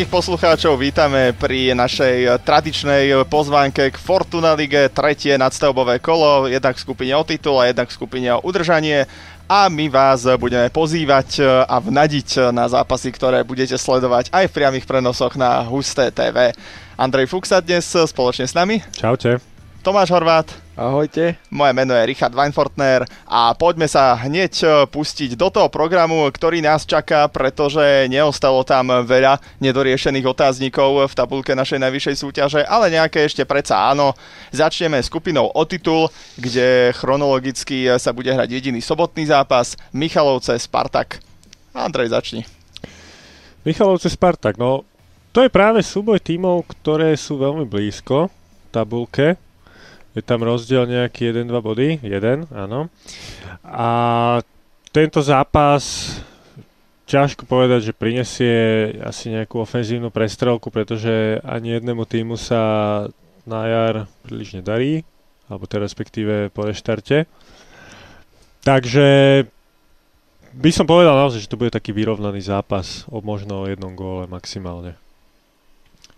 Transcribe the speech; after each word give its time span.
Všetkých 0.00 0.16
poslucháčov 0.16 0.80
vítame 0.80 1.36
pri 1.36 1.76
našej 1.76 2.40
tradičnej 2.40 3.20
pozvánke 3.28 3.92
k 3.92 4.00
Fortuna 4.00 4.56
Lige, 4.56 4.88
tretie 4.88 5.36
nadstavbové 5.36 6.00
kolo, 6.00 6.48
jednak 6.48 6.80
v 6.80 6.88
skupine 6.88 7.12
o 7.12 7.20
titul 7.20 7.60
a 7.60 7.68
jednak 7.68 7.92
v 7.92 8.00
skupine 8.00 8.32
o 8.32 8.40
udržanie 8.40 9.04
a 9.44 9.68
my 9.68 9.92
vás 9.92 10.24
budeme 10.40 10.72
pozývať 10.72 11.44
a 11.44 11.76
vnadiť 11.76 12.48
na 12.48 12.64
zápasy, 12.72 13.12
ktoré 13.12 13.44
budete 13.44 13.76
sledovať 13.76 14.32
aj 14.32 14.48
v 14.48 14.56
priamých 14.56 14.88
prenosoch 14.88 15.36
na 15.36 15.68
Husté 15.68 16.08
TV. 16.08 16.56
Andrej 16.96 17.28
Fuxa 17.28 17.60
dnes 17.60 17.84
spoločne 17.84 18.48
s 18.48 18.56
nami. 18.56 18.80
Čaute. 18.96 19.49
Tomáš 19.80 20.12
Horvát. 20.12 20.44
Ahojte. 20.76 21.40
Moje 21.48 21.72
meno 21.72 21.96
je 21.96 22.04
Richard 22.04 22.36
Weinfortner 22.36 23.08
a 23.24 23.56
poďme 23.56 23.88
sa 23.88 24.12
hneď 24.12 24.52
e, 24.60 24.66
pustiť 24.84 25.40
do 25.40 25.48
toho 25.48 25.72
programu, 25.72 26.28
ktorý 26.28 26.60
nás 26.60 26.84
čaká, 26.84 27.24
pretože 27.32 28.04
neostalo 28.12 28.60
tam 28.60 28.92
veľa 28.92 29.40
nedoriešených 29.56 30.28
otáznikov 30.28 31.08
v 31.08 31.16
tabulke 31.16 31.56
našej 31.56 31.80
najvyššej 31.80 32.16
súťaže, 32.20 32.60
ale 32.68 32.92
nejaké 32.92 33.24
ešte 33.24 33.48
predsa 33.48 33.88
áno. 33.88 34.12
Začneme 34.52 35.00
skupinou 35.00 35.48
o 35.48 35.62
titul, 35.64 36.12
kde 36.36 36.92
chronologicky 37.00 37.88
sa 37.96 38.12
bude 38.12 38.28
hrať 38.28 38.52
jediný 38.52 38.84
sobotný 38.84 39.32
zápas 39.32 39.80
Michalovce 39.96 40.60
Spartak. 40.60 41.24
Andrej, 41.72 42.12
začni. 42.12 42.44
Michalovce 43.64 44.12
Spartak, 44.12 44.60
no 44.60 44.84
to 45.32 45.40
je 45.40 45.48
práve 45.48 45.80
súboj 45.80 46.20
tímov, 46.20 46.68
ktoré 46.68 47.16
sú 47.16 47.40
veľmi 47.40 47.64
blízko 47.64 48.28
tabulke 48.68 49.40
je 50.14 50.22
tam 50.22 50.42
rozdiel 50.42 50.90
nejaký 50.90 51.30
1-2 51.30 51.50
body? 51.62 51.88
1, 52.02 52.50
áno. 52.50 52.90
A 53.62 53.88
tento 54.90 55.22
zápas 55.22 56.14
ťažko 57.10 57.46
povedať, 57.46 57.90
že 57.90 57.98
prinesie 57.98 58.54
asi 59.02 59.34
nejakú 59.34 59.62
ofenzívnu 59.62 60.14
prestrelku, 60.14 60.70
pretože 60.70 61.42
ani 61.42 61.74
jednému 61.74 62.06
týmu 62.06 62.38
sa 62.38 62.62
na 63.42 63.60
jar 63.66 63.94
príliš 64.22 64.54
nedarí, 64.54 65.02
alebo 65.50 65.66
teda 65.66 65.86
respektíve 65.86 66.54
po 66.54 66.66
reštarte. 66.66 67.26
Takže 68.62 69.08
by 70.54 70.70
som 70.70 70.86
povedal 70.86 71.18
naozaj, 71.18 71.42
že 71.42 71.50
to 71.50 71.58
bude 71.58 71.74
taký 71.74 71.90
vyrovnaný 71.90 72.42
zápas 72.42 73.06
o 73.10 73.18
možno 73.22 73.66
jednom 73.66 73.94
góle 73.94 74.30
maximálne. 74.30 74.94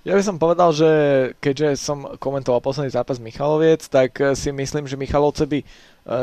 Ja 0.02 0.18
by 0.18 0.22
som 0.26 0.34
povedal, 0.34 0.74
že 0.74 0.90
keďže 1.38 1.78
som 1.78 2.18
komentoval 2.18 2.58
posledný 2.58 2.90
zápas 2.90 3.22
Michaloviec, 3.22 3.86
tak 3.86 4.18
eh, 4.18 4.34
si 4.34 4.50
myslím, 4.50 4.90
že 4.90 4.98
Michalovce 4.98 5.46
by 5.46 5.62
eh, 5.62 5.66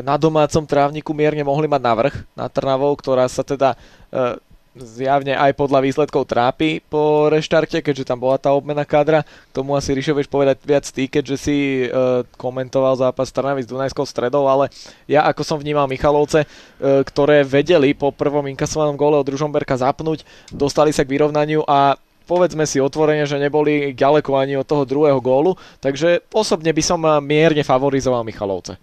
na 0.03 0.19
domácom 0.19 0.67
trávniku 0.67 1.15
mierne 1.15 1.47
mohli 1.47 1.71
mať 1.71 1.79
navrh 1.79 2.15
na 2.35 2.51
Trnavou, 2.51 2.91
ktorá 2.99 3.23
sa 3.31 3.39
teda 3.39 3.79
eh, 4.11 4.35
zjavne 4.75 5.31
aj 5.31 5.55
podľa 5.55 5.79
výsledkov 5.79 6.27
trápi 6.27 6.83
po 6.91 7.31
reštarte, 7.31 7.79
keďže 7.79 8.03
tam 8.03 8.19
bola 8.19 8.35
tá 8.35 8.51
obmena 8.51 8.83
kádra. 8.83 9.23
K 9.23 9.55
tomu 9.55 9.79
asi 9.79 9.95
Ríšo 9.95 10.11
vieš 10.11 10.27
povedať 10.27 10.59
viac 10.61 10.85
ty, 10.87 11.09
keďže 11.09 11.35
si 11.35 11.57
komentoval 12.37 12.95
zápas 12.95 13.33
Trnavy 13.33 13.65
s 13.65 13.67
Dunajskou 13.67 14.05
stredou, 14.07 14.47
ale 14.47 14.71
ja 15.09 15.25
ako 15.25 15.41
som 15.43 15.57
vnímal 15.59 15.89
Michalovce, 15.89 16.47
ktoré 16.79 17.43
vedeli 17.43 17.91
po 17.91 18.13
prvom 18.13 18.45
inkasovanom 18.45 18.95
gole 18.95 19.19
od 19.19 19.27
Ružomberka 19.27 19.75
zapnúť, 19.75 20.23
dostali 20.53 20.95
sa 20.95 21.03
k 21.03 21.11
vyrovnaniu 21.17 21.65
a 21.67 21.99
povedzme 22.29 22.69
si 22.69 22.77
otvorene, 22.77 23.25
že 23.25 23.41
neboli 23.41 23.97
ďaleko 23.97 24.37
ani 24.37 24.61
od 24.61 24.69
toho 24.69 24.85
druhého 24.85 25.17
gólu, 25.17 25.57
takže 25.81 26.29
osobne 26.29 26.69
by 26.69 26.83
som 26.85 27.01
mierne 27.25 27.65
favorizoval 27.65 28.21
Michalovce. 28.21 28.77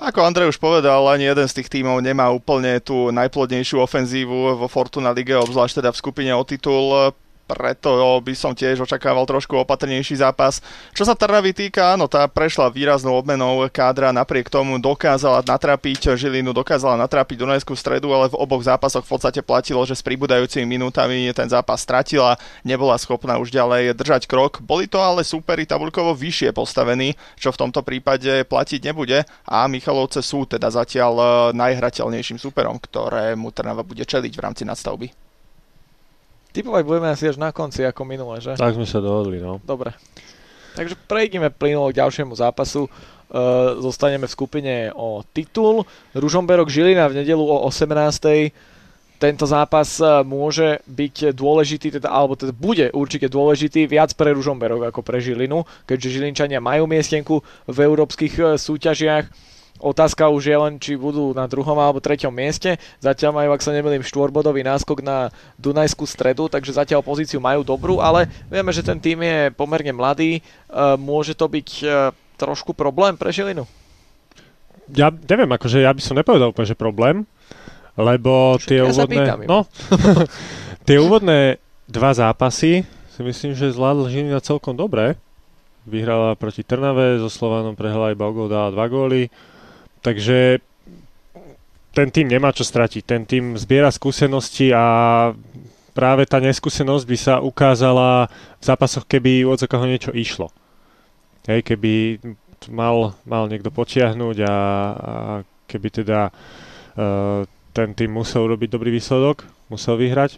Ako 0.00 0.24
Andrej 0.24 0.56
už 0.56 0.58
povedal, 0.58 1.06
ani 1.06 1.28
jeden 1.28 1.44
z 1.46 1.60
tých 1.60 1.68
tímov 1.68 2.00
nemá 2.00 2.32
úplne 2.32 2.80
tú 2.80 3.12
najplodnejšiu 3.12 3.84
ofenzívu 3.84 4.58
vo 4.58 4.66
Fortuna 4.66 5.12
Lige, 5.12 5.36
obzvlášť 5.36 5.84
teda 5.84 5.92
v 5.92 6.00
skupine 6.00 6.32
o 6.32 6.42
titul 6.42 7.12
preto 7.54 8.18
by 8.22 8.34
som 8.36 8.52
tiež 8.54 8.82
očakával 8.82 9.26
trošku 9.26 9.58
opatrnejší 9.62 10.20
zápas. 10.20 10.58
Čo 10.96 11.06
sa 11.06 11.14
Trnavy 11.14 11.54
týka, 11.54 11.94
áno, 11.94 12.06
tá 12.06 12.26
prešla 12.26 12.72
výraznou 12.72 13.14
obmenou 13.14 13.62
kádra, 13.68 14.14
napriek 14.14 14.50
tomu 14.50 14.80
dokázala 14.80 15.44
natrapiť 15.44 16.14
Žilinu, 16.18 16.50
dokázala 16.50 16.98
natrapiť 17.00 17.36
Dunajskú 17.40 17.74
stredu, 17.78 18.10
ale 18.10 18.32
v 18.32 18.38
oboch 18.38 18.62
zápasoch 18.64 19.06
v 19.06 19.12
podstate 19.16 19.40
platilo, 19.40 19.82
že 19.86 19.94
s 19.94 20.02
pribúdajúcimi 20.02 20.66
minútami 20.66 21.30
ten 21.30 21.48
zápas 21.48 21.82
stratila, 21.82 22.40
nebola 22.66 22.98
schopná 22.98 23.38
už 23.38 23.52
ďalej 23.54 23.94
držať 23.94 24.26
krok. 24.26 24.58
Boli 24.64 24.90
to 24.90 24.98
ale 24.98 25.22
súperi 25.22 25.64
tabulkovo 25.64 26.12
vyššie 26.16 26.52
postavení, 26.52 27.14
čo 27.38 27.54
v 27.54 27.60
tomto 27.66 27.80
prípade 27.86 28.44
platiť 28.48 28.80
nebude 28.90 29.24
a 29.46 29.58
Michalovce 29.70 30.20
sú 30.20 30.44
teda 30.44 30.68
zatiaľ 30.68 31.12
eh, 31.18 31.28
najhrateľnejším 31.54 32.38
súperom, 32.40 32.76
ktorému 32.82 33.52
Trnava 33.54 33.86
bude 33.86 34.02
čeliť 34.02 34.32
v 34.34 34.42
rámci 34.42 34.62
nadstavby. 34.66 35.29
Typovať 36.50 36.82
budeme 36.82 37.08
asi 37.10 37.30
až 37.30 37.38
na 37.38 37.54
konci 37.54 37.86
ako 37.86 38.02
minule, 38.02 38.42
že? 38.42 38.58
Tak 38.58 38.74
sme 38.74 38.88
sa 38.88 38.98
dohodli, 38.98 39.38
no. 39.38 39.62
Dobre. 39.62 39.94
Takže 40.74 40.94
prejdeme 41.06 41.50
plynulo 41.50 41.90
k 41.90 41.98
ďalšiemu 41.98 42.34
zápasu. 42.34 42.86
Uh, 43.30 43.78
zostaneme 43.78 44.26
v 44.26 44.34
skupine 44.34 44.74
o 44.90 45.22
titul. 45.22 45.86
Ružomberok 46.18 46.66
Žilina 46.66 47.06
v 47.06 47.22
nedelu 47.22 47.42
o 47.42 47.62
18. 47.70 47.90
Tento 49.20 49.44
zápas 49.44 50.00
e, 50.00 50.24
môže 50.24 50.80
byť 50.88 51.36
dôležitý, 51.36 52.00
teda, 52.00 52.08
alebo 52.08 52.40
teda 52.40 52.56
bude 52.56 52.88
určite 52.96 53.28
dôležitý 53.28 53.84
viac 53.84 54.16
pre 54.16 54.32
Ružomberok 54.32 54.88
ako 54.88 55.04
pre 55.04 55.20
Žilinu, 55.20 55.68
keďže 55.84 56.16
Žilinčania 56.16 56.56
majú 56.56 56.88
miestenku 56.88 57.44
v 57.68 57.78
európskych 57.84 58.32
e, 58.40 58.42
súťažiach 58.56 59.28
Otázka 59.80 60.28
už 60.28 60.44
je 60.44 60.56
len, 60.60 60.76
či 60.76 60.92
budú 61.00 61.32
na 61.32 61.48
druhom 61.48 61.72
alebo 61.80 62.04
treťom 62.04 62.28
mieste. 62.28 62.76
Zatiaľ 63.00 63.32
majú, 63.32 63.50
ak 63.56 63.64
sa 63.64 63.72
nemýlim, 63.72 64.04
štvorbodový 64.04 64.60
náskok 64.60 65.00
na 65.00 65.32
Dunajskú 65.56 66.04
stredu, 66.04 66.52
takže 66.52 66.76
zatiaľ 66.76 67.00
pozíciu 67.00 67.40
majú 67.40 67.64
dobrú, 67.64 67.96
ale 67.96 68.28
vieme, 68.52 68.76
že 68.76 68.84
ten 68.84 69.00
tým 69.00 69.24
je 69.24 69.48
pomerne 69.56 69.96
mladý. 69.96 70.38
E, 70.38 70.40
môže 71.00 71.32
to 71.32 71.48
byť 71.48 71.68
e, 71.80 71.84
trošku 72.36 72.76
problém 72.76 73.16
pre 73.16 73.32
Žilinu? 73.32 73.64
Ja 74.92 75.08
neviem, 75.08 75.48
akože 75.48 75.80
ja 75.80 75.96
by 75.96 76.02
som 76.04 76.18
nepovedal 76.20 76.52
úplne, 76.52 76.68
že 76.68 76.76
problém, 76.76 77.24
lebo 77.96 78.60
Všetko 78.60 78.68
tie 78.68 78.78
ja 78.78 78.84
úvodné... 78.84 79.24
No, 79.48 79.64
tie 80.88 81.00
úvodné 81.00 81.56
dva 81.88 82.12
zápasy 82.12 82.84
si 82.84 83.20
myslím, 83.24 83.56
že 83.56 83.72
zvládla 83.72 84.12
Žilina 84.12 84.44
celkom 84.44 84.76
dobre. 84.76 85.16
Vyhrala 85.88 86.36
proti 86.36 86.60
Trnave, 86.60 87.16
so 87.16 87.32
Slovanom 87.32 87.72
prehrala 87.72 88.12
iba 88.12 88.28
gol, 88.28 88.52
dala 88.52 88.68
dva 88.68 88.84
góly 88.84 89.32
Takže 90.00 90.64
ten 91.90 92.08
tým 92.08 92.30
nemá 92.30 92.54
čo 92.54 92.64
stratiť. 92.64 93.02
Ten 93.04 93.22
tým 93.26 93.58
zbiera 93.60 93.90
skúsenosti 93.90 94.72
a 94.72 94.84
práve 95.92 96.24
tá 96.24 96.38
neskúsenosť 96.38 97.04
by 97.04 97.16
sa 97.18 97.34
ukázala 97.42 98.30
v 98.58 98.64
zápasoch, 98.64 99.04
keby 99.04 99.44
od 99.44 99.60
ho 99.60 99.86
niečo 99.86 100.14
išlo. 100.14 100.48
Hej, 101.48 101.66
keby 101.66 102.20
mal, 102.70 103.16
mal 103.26 103.48
niekto 103.48 103.72
potiahnuť 103.72 104.36
a, 104.44 104.54
a 104.54 104.54
keby 105.66 105.88
teda 106.04 106.30
uh, 106.30 107.42
ten 107.72 107.88
tým 107.96 108.12
musel 108.12 108.46
robiť 108.50 108.68
dobrý 108.70 108.90
výsledok, 108.92 109.46
musel 109.72 109.96
vyhrať, 109.96 110.36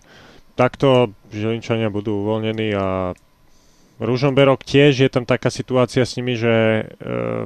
takto 0.55 1.11
Žilinčania 1.33 1.89
budú 1.89 2.23
uvoľnení 2.23 2.77
a 2.77 3.17
Ružomberok 4.03 4.67
tiež 4.67 5.07
je 5.07 5.11
tam 5.11 5.23
taká 5.23 5.47
situácia 5.47 6.03
s 6.03 6.19
nimi, 6.19 6.35
že 6.35 6.51
e, 6.51 6.83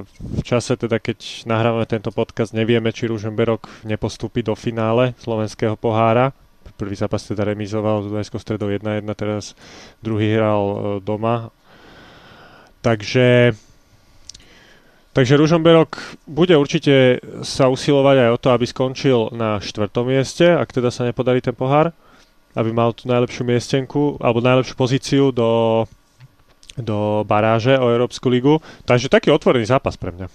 v 0.09 0.41
čase 0.41 0.73
teda, 0.73 0.97
keď 0.97 1.45
nahrávame 1.45 1.85
tento 1.85 2.09
podcast, 2.09 2.57
nevieme, 2.57 2.89
či 2.89 3.05
Ružomberok 3.05 3.85
nepostúpi 3.85 4.41
do 4.41 4.57
finále 4.57 5.13
slovenského 5.21 5.77
pohára. 5.77 6.33
Prvý 6.77 6.97
zápas 6.97 7.21
teda 7.29 7.45
remizoval 7.45 8.01
s 8.01 8.09
Dunajskou 8.09 8.41
stredou 8.41 8.73
1-1, 8.73 9.05
teraz 9.13 9.53
druhý 10.01 10.33
hral 10.33 10.63
e, 10.65 10.75
doma. 11.05 11.53
Takže 12.81 13.53
Takže 15.17 15.33
Ružomberok 15.33 15.97
bude 16.29 16.53
určite 16.53 17.17
sa 17.41 17.73
usilovať 17.73 18.17
aj 18.21 18.29
o 18.37 18.37
to, 18.37 18.47
aby 18.53 18.69
skončil 18.69 19.33
na 19.33 19.57
štvrtom 19.57 20.13
mieste, 20.13 20.45
ak 20.45 20.69
teda 20.69 20.93
sa 20.93 21.09
nepodarí 21.09 21.41
ten 21.41 21.57
pohár, 21.57 21.89
aby 22.53 22.69
mal 22.69 22.93
tú 22.93 23.09
najlepšiu 23.09 23.41
miestenku, 23.41 24.21
alebo 24.21 24.45
najlepšiu 24.45 24.75
pozíciu 24.77 25.23
do 25.33 25.49
do 26.77 27.25
baráže 27.25 27.75
o 27.75 27.89
Európsku 27.89 28.29
ligu. 28.29 28.61
Takže 28.85 29.09
taký 29.09 29.33
otvorený 29.33 29.65
zápas 29.67 29.97
pre 29.97 30.13
mňa. 30.13 30.29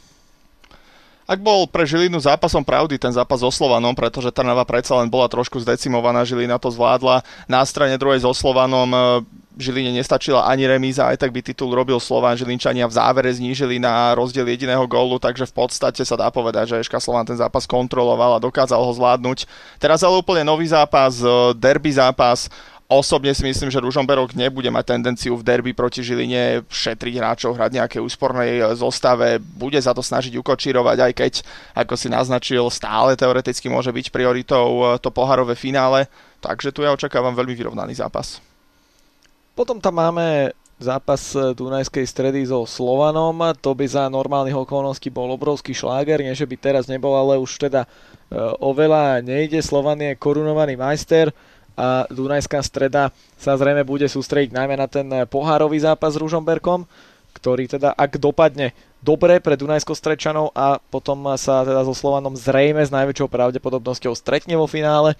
Ak 1.22 1.38
bol 1.38 1.70
pre 1.70 1.86
Žilinu 1.86 2.18
zápasom 2.18 2.66
pravdy 2.66 2.98
ten 2.98 3.14
zápas 3.14 3.40
so 3.40 3.48
Slovanom, 3.48 3.94
pretože 3.94 4.34
Trnava 4.34 4.66
predsa 4.66 4.98
len 4.98 5.06
bola 5.06 5.30
trošku 5.30 5.62
zdecimovaná, 5.62 6.26
Žilina 6.26 6.58
to 6.58 6.68
zvládla. 6.68 7.22
Na 7.46 7.62
strane 7.62 7.94
druhej 7.94 8.26
so 8.26 8.34
Slovanom 8.34 8.90
e, 8.90 8.98
Žiline 9.54 9.92
nestačila 9.92 10.48
ani 10.48 10.64
remíza, 10.64 11.12
aj 11.12 11.20
tak 11.20 11.30
by 11.30 11.44
titul 11.44 11.70
robil 11.76 12.00
Slovan. 12.00 12.34
Žilinčania 12.34 12.88
v 12.88 12.96
závere 12.96 13.28
znížili 13.28 13.76
na 13.76 14.16
rozdiel 14.16 14.48
jediného 14.48 14.82
gólu, 14.88 15.20
takže 15.20 15.44
v 15.44 15.54
podstate 15.62 16.02
sa 16.02 16.16
dá 16.16 16.32
povedať, 16.32 16.72
že 16.72 16.80
Eška 16.82 16.98
Slovan 16.98 17.28
ten 17.28 17.36
zápas 17.36 17.68
kontroloval 17.68 18.36
a 18.36 18.42
dokázal 18.42 18.80
ho 18.80 18.92
zvládnuť. 18.96 19.44
Teraz 19.76 20.00
ale 20.00 20.18
úplne 20.18 20.42
nový 20.42 20.66
zápas, 20.66 21.20
e, 21.20 21.52
derby 21.54 21.92
zápas, 21.92 22.48
Osobne 22.92 23.32
si 23.32 23.40
myslím, 23.48 23.72
že 23.72 23.80
Ružomberok 23.80 24.36
nebude 24.36 24.68
mať 24.68 24.92
tendenciu 24.92 25.32
v 25.32 25.40
derby 25.40 25.72
proti 25.72 26.04
Žiline 26.04 26.68
šetriť 26.68 27.14
hráčov, 27.16 27.56
hrať 27.56 27.80
nejaké 27.80 27.96
úspornej 28.04 28.76
zostave, 28.76 29.40
bude 29.40 29.80
za 29.80 29.96
to 29.96 30.04
snažiť 30.04 30.36
ukočírovať, 30.36 30.98
aj 31.00 31.12
keď, 31.16 31.32
ako 31.72 31.96
si 31.96 32.12
naznačil, 32.12 32.68
stále 32.68 33.16
teoreticky 33.16 33.72
môže 33.72 33.88
byť 33.88 34.12
prioritou 34.12 35.00
to 35.00 35.08
poharové 35.08 35.56
finále, 35.56 36.04
takže 36.44 36.68
tu 36.68 36.84
ja 36.84 36.92
očakávam 36.92 37.32
veľmi 37.32 37.56
vyrovnaný 37.56 37.96
zápas. 37.96 38.44
Potom 39.56 39.80
tam 39.80 39.96
máme 39.96 40.52
zápas 40.76 41.32
Dunajskej 41.32 42.04
stredy 42.04 42.44
so 42.44 42.66
Slovanom. 42.68 43.40
To 43.62 43.72
by 43.72 43.86
za 43.88 44.04
normálnych 44.10 44.56
okolností 44.56 45.08
bol 45.08 45.30
obrovský 45.32 45.72
šláger, 45.72 46.20
nie 46.20 46.34
že 46.36 46.44
by 46.44 46.56
teraz 46.60 46.84
nebol, 46.90 47.16
ale 47.16 47.40
už 47.40 47.70
teda 47.70 47.88
oveľa 48.60 49.22
nejde. 49.24 49.62
Slovan 49.62 50.00
je 50.02 50.18
korunovaný 50.18 50.76
majster 50.76 51.30
a 51.76 52.04
Dunajská 52.12 52.60
streda 52.60 53.14
sa 53.40 53.56
zrejme 53.56 53.84
bude 53.86 54.04
sústrediť 54.04 54.52
najmä 54.52 54.74
na 54.76 54.88
ten 54.88 55.08
pohárový 55.28 55.80
zápas 55.80 56.14
s 56.14 56.20
Ružomberkom, 56.20 56.84
ktorý 57.32 57.64
teda, 57.64 57.96
ak 57.96 58.20
dopadne 58.20 58.76
dobre 59.00 59.40
pre 59.40 59.56
Dunajsko-Strečanov 59.56 60.52
a 60.52 60.78
potom 60.78 61.26
sa 61.40 61.64
teda 61.64 61.82
so 61.82 61.96
Slovanom 61.96 62.36
zrejme 62.36 62.84
s 62.84 62.92
najväčšou 62.92 63.26
pravdepodobnosťou 63.26 64.12
stretne 64.14 64.54
vo 64.54 64.69
finále, 64.69 65.16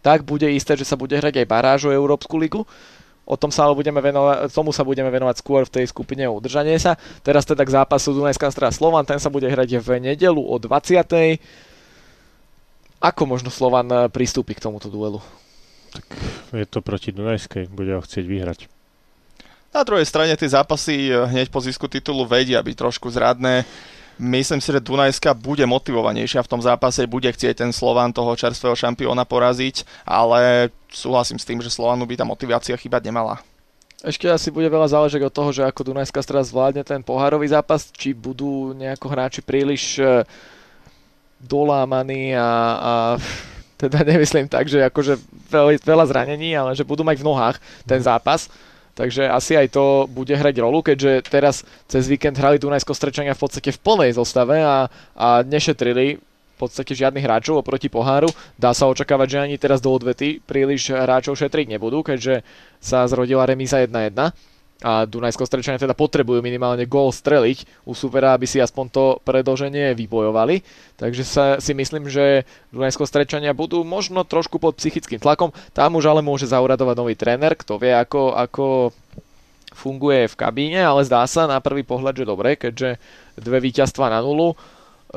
tak 0.00 0.22
bude 0.22 0.46
isté, 0.46 0.78
že 0.78 0.86
sa 0.86 0.94
bude 0.94 1.18
hrať 1.18 1.42
aj 1.42 1.50
baráž 1.50 1.80
o 1.90 1.92
Európsku 1.92 2.38
ligu. 2.38 2.62
O 3.26 3.34
tom 3.34 3.50
sa 3.50 3.66
ale 3.66 3.74
budeme 3.74 3.98
venovať, 3.98 4.54
tomu 4.54 4.70
sa 4.70 4.86
budeme 4.86 5.10
venovať 5.10 5.42
skôr 5.42 5.66
v 5.66 5.82
tej 5.82 5.90
skupine 5.90 6.30
o 6.30 6.38
udržanie 6.38 6.78
sa. 6.78 6.94
Teraz 7.26 7.42
teda 7.42 7.66
k 7.66 7.74
zápasu 7.74 8.14
Dunajská 8.14 8.46
streda 8.54 8.70
Slovan, 8.70 9.02
ten 9.02 9.18
sa 9.18 9.26
bude 9.26 9.50
hrať 9.50 9.82
v 9.82 9.98
nedelu 9.98 10.38
o 10.38 10.54
20. 10.62 11.02
Ako 13.02 13.22
možno 13.26 13.50
Slovan 13.50 13.90
pristúpi 14.14 14.54
k 14.54 14.62
tomuto 14.62 14.86
duelu? 14.86 15.18
Tak 15.96 16.04
je 16.52 16.66
to 16.68 16.84
proti 16.84 17.10
Dunajskej, 17.10 17.72
bude 17.72 17.96
ho 17.96 18.04
chcieť 18.04 18.24
vyhrať. 18.28 18.60
Na 19.76 19.84
druhej 19.84 20.08
strane 20.08 20.32
tie 20.36 20.48
zápasy 20.48 21.12
eh, 21.12 21.24
hneď 21.28 21.52
po 21.52 21.60
zisku 21.60 21.88
titulu 21.88 22.24
vedia 22.24 22.60
byť 22.60 22.76
trošku 22.76 23.08
zradné. 23.12 23.64
Myslím 24.16 24.64
si, 24.64 24.72
že 24.72 24.80
Dunajska 24.80 25.36
bude 25.36 25.60
motivovanejšia 25.68 26.40
v 26.40 26.48
tom 26.48 26.64
zápase, 26.64 27.04
bude 27.04 27.28
chcieť 27.28 27.60
ten 27.60 27.68
Slovan 27.68 28.16
toho 28.16 28.32
čerstvého 28.32 28.72
šampióna 28.72 29.28
poraziť, 29.28 29.84
ale 30.08 30.72
súhlasím 30.88 31.36
s 31.36 31.44
tým, 31.44 31.60
že 31.60 31.68
Slovanu 31.68 32.08
by 32.08 32.16
tá 32.16 32.24
motivácia 32.24 32.72
chýbať 32.80 33.12
nemala. 33.12 33.44
Ešte 34.00 34.24
asi 34.32 34.48
bude 34.48 34.72
veľa 34.72 34.88
záležať 34.88 35.20
od 35.20 35.36
toho, 35.36 35.52
že 35.52 35.68
ako 35.68 35.92
Dunajská 35.92 36.24
strana 36.24 36.48
zvládne 36.48 36.80
ten 36.80 37.04
pohárový 37.04 37.52
zápas, 37.52 37.92
či 37.92 38.16
budú 38.16 38.72
nejako 38.72 39.06
hráči 39.12 39.44
príliš 39.44 40.00
eh, 40.00 40.24
dolámaní 41.36 42.32
a, 42.32 42.48
a 42.80 42.92
teda 43.76 44.00
nemyslím 44.16 44.48
tak, 44.48 44.64
že 44.72 44.80
akože 44.80 45.20
veľa 45.82 46.04
zranení, 46.06 46.54
ale 46.54 46.74
že 46.74 46.86
budú 46.86 47.02
mať 47.02 47.22
v 47.22 47.26
nohách 47.26 47.56
ten 47.86 48.02
zápas. 48.02 48.50
Takže 48.96 49.28
asi 49.28 49.52
aj 49.60 49.76
to 49.76 50.08
bude 50.08 50.32
hrať 50.32 50.56
rolu, 50.56 50.80
keďže 50.80 51.28
teraz 51.28 51.68
cez 51.84 52.08
víkend 52.08 52.40
hrali 52.40 52.56
Dunajsko 52.56 52.96
Strečania 52.96 53.36
v 53.36 53.44
podstate 53.44 53.68
v 53.68 53.82
plnej 53.84 54.16
zostave 54.16 54.56
a, 54.64 54.88
a 55.12 55.28
nešetrili 55.44 56.16
v 56.16 56.56
podstate 56.56 56.96
žiadnych 56.96 57.20
hráčov 57.20 57.60
oproti 57.60 57.92
poháru. 57.92 58.32
Dá 58.56 58.72
sa 58.72 58.88
očakávať, 58.88 59.28
že 59.28 59.42
ani 59.44 59.56
teraz 59.60 59.84
do 59.84 59.92
odvety 59.92 60.40
príliš 60.40 60.88
hráčov 60.88 61.36
šetriť 61.36 61.76
nebudú, 61.76 62.00
keďže 62.00 62.40
sa 62.80 63.04
zrodila 63.04 63.44
remíza 63.44 63.84
1-1 63.84 64.55
a 64.84 65.08
Dunajsko 65.08 65.48
Strečania 65.48 65.80
teda 65.80 65.96
potrebujú 65.96 66.44
minimálne 66.44 66.84
gól 66.84 67.08
streliť 67.08 67.88
u 67.88 67.96
supera, 67.96 68.36
aby 68.36 68.44
si 68.44 68.60
aspoň 68.60 68.84
to 68.92 69.04
predlženie 69.24 69.96
vybojovali. 69.96 70.60
Takže 71.00 71.24
sa, 71.24 71.44
si 71.56 71.72
myslím, 71.72 72.12
že 72.12 72.44
Dunajsko 72.76 73.08
Strečania 73.08 73.56
budú 73.56 73.80
možno 73.88 74.20
trošku 74.28 74.60
pod 74.60 74.76
psychickým 74.76 75.16
tlakom. 75.16 75.48
Tam 75.72 75.96
už 75.96 76.12
ale 76.12 76.20
môže 76.20 76.44
zauradovať 76.44 76.96
nový 76.96 77.16
tréner, 77.16 77.56
kto 77.56 77.80
vie 77.80 77.96
ako, 77.96 78.36
ako 78.36 78.92
funguje 79.72 80.28
v 80.28 80.38
kabíne, 80.40 80.80
ale 80.84 81.08
zdá 81.08 81.24
sa 81.24 81.48
na 81.48 81.56
prvý 81.64 81.80
pohľad, 81.80 82.20
že 82.20 82.28
dobre, 82.28 82.60
keďže 82.60 83.00
dve 83.36 83.64
víťazstva 83.64 84.12
na 84.12 84.20
nulu 84.24 84.52
e, 84.52 84.56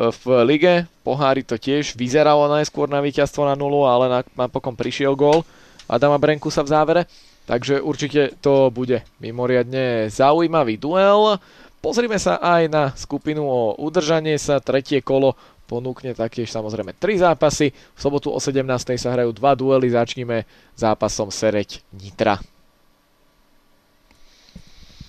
v 0.07 0.23
lige, 0.47 0.87
pohári 1.03 1.43
to 1.43 1.55
tiež 1.55 1.99
vyzeralo 1.99 2.47
najskôr 2.51 2.91
na 2.91 2.99
víťazstvo 2.99 3.43
na 3.43 3.55
nulu, 3.59 3.87
ale 3.87 4.23
napokon 4.35 4.75
prišiel 4.75 5.15
gól 5.19 5.43
Adama 5.87 6.19
Brenkusa 6.19 6.63
v 6.63 6.71
závere. 6.71 7.01
Takže 7.49 7.81
určite 7.81 8.37
to 8.45 8.69
bude 8.69 9.01
mimoriadne 9.17 10.05
zaujímavý 10.13 10.77
duel. 10.77 11.41
Pozrime 11.81 12.21
sa 12.21 12.37
aj 12.37 12.69
na 12.69 12.83
skupinu 12.93 13.41
o 13.41 13.73
udržanie 13.81 14.37
sa. 14.37 14.61
Tretie 14.61 15.01
kolo 15.01 15.33
ponúkne 15.65 16.13
taktiež 16.13 16.53
samozrejme 16.53 16.93
tri 16.93 17.17
zápasy. 17.17 17.73
V 17.73 17.99
sobotu 17.99 18.29
o 18.29 18.37
17. 18.37 18.61
sa 19.01 19.09
hrajú 19.17 19.33
dva 19.33 19.57
duely. 19.57 19.89
Začneme 19.89 20.45
zápasom 20.77 21.33
Sereď 21.33 21.81
Nitra. 21.97 22.37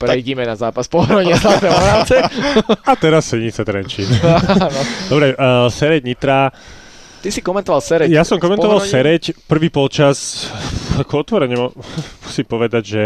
Prejdime 0.01 0.49
na 0.49 0.57
zápas 0.57 0.89
pohronie 0.89 1.37
A 2.89 2.93
teraz 2.97 3.29
Senica 3.29 3.69
Trenčín. 3.69 4.09
Dobre, 5.13 5.37
uh, 5.37 5.69
Sereď 5.69 6.09
Nitra 6.09 6.49
Ty 7.21 7.29
si 7.29 7.45
komentoval 7.45 7.85
Sereď. 7.85 8.09
Ja 8.09 8.25
som 8.25 8.41
komentoval 8.41 8.81
Sereď, 8.81 9.37
prvý 9.45 9.69
polčas, 9.69 10.49
ako 10.97 11.21
otvorene 11.21 11.57
musím 12.25 12.47
povedať, 12.49 12.83
že 12.85 13.03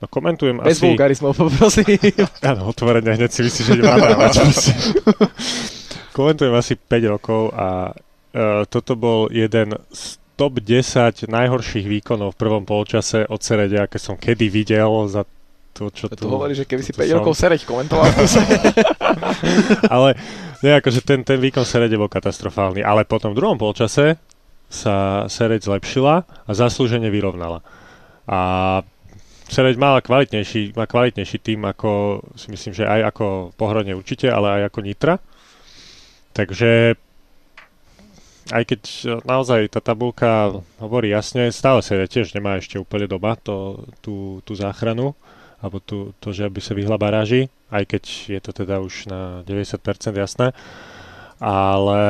no, 0.00 0.04
komentujem 0.04 0.60
Bez 0.60 0.76
asi... 0.76 0.84
Bez 0.84 0.88
vulgarizmov 0.92 1.32
poprosím. 1.32 1.96
Áno, 2.52 2.68
otvorene, 2.68 3.16
hneď 3.16 3.30
si 3.32 3.40
myslíš, 3.40 3.64
že 3.64 3.74
nemám 3.80 4.04
komentujem 6.18 6.52
asi 6.52 6.74
5 6.74 7.14
rokov 7.14 7.54
a 7.54 7.94
uh, 7.94 8.66
toto 8.66 8.98
bol 8.98 9.30
jeden 9.30 9.78
z 9.94 10.02
top 10.34 10.58
10 10.58 11.30
najhorších 11.30 11.86
výkonov 11.86 12.34
v 12.34 12.40
prvom 12.42 12.66
polčase 12.66 13.22
od 13.26 13.38
Serede, 13.38 13.78
aké 13.78 14.02
som 14.02 14.18
kedy 14.18 14.50
videl 14.50 15.06
za 15.06 15.22
to, 15.78 15.94
čo 15.94 16.10
tu... 16.10 16.26
hovorí, 16.26 16.58
že 16.58 16.66
keby 16.66 16.82
si 16.82 16.90
5 16.90 17.06
som... 17.06 17.16
rokov 17.22 17.38
Sereď 17.38 17.62
komentoval. 17.62 18.10
Ale 19.94 20.18
nie, 20.58 20.74
akože 20.74 21.06
ten, 21.06 21.22
ten 21.22 21.38
výkon 21.38 21.62
Serede 21.62 21.94
bol 21.94 22.10
katastrofálny, 22.10 22.82
ale 22.82 23.06
potom 23.06 23.30
v 23.30 23.38
druhom 23.38 23.54
polčase 23.54 24.18
sa 24.66 25.24
Sereď 25.30 25.70
zlepšila 25.70 26.26
a 26.26 26.50
zaslúžene 26.50 27.06
vyrovnala. 27.14 27.62
A 28.26 28.40
Sereď 29.48 29.78
mala 29.78 30.02
kvalitnejší, 30.02 30.74
má 30.74 30.90
kvalitnejší 30.90 31.38
tým 31.40 31.62
ako, 31.62 32.20
si 32.34 32.50
myslím, 32.50 32.74
že 32.74 32.84
aj 32.84 33.14
ako 33.14 33.26
Pohronie 33.54 33.94
určite, 33.94 34.28
ale 34.28 34.60
aj 34.60 34.62
ako 34.74 34.78
Nitra. 34.82 35.14
Takže 36.34 36.98
aj 38.52 38.62
keď 38.64 38.80
naozaj 39.24 39.72
tá 39.72 39.80
tabulka 39.80 40.58
hovorí 40.82 41.12
jasne, 41.12 41.52
stále 41.52 41.84
sa 41.84 41.96
tiež 41.96 42.34
nemá 42.34 42.58
ešte 42.58 42.80
úplne 42.80 43.06
doba 43.08 43.36
to, 43.40 43.86
tú, 44.00 44.40
tú 44.44 44.52
záchranu 44.58 45.14
alebo 45.58 45.82
tu, 45.82 46.14
to, 46.22 46.30
že 46.30 46.46
aby 46.46 46.62
sa 46.62 46.74
vyhla 46.74 46.94
baráži, 46.94 47.50
aj 47.74 47.84
keď 47.90 48.02
je 48.30 48.40
to 48.40 48.50
teda 48.54 48.78
už 48.78 49.10
na 49.10 49.42
90% 49.42 49.82
jasné. 50.14 50.54
Ale 51.38 52.00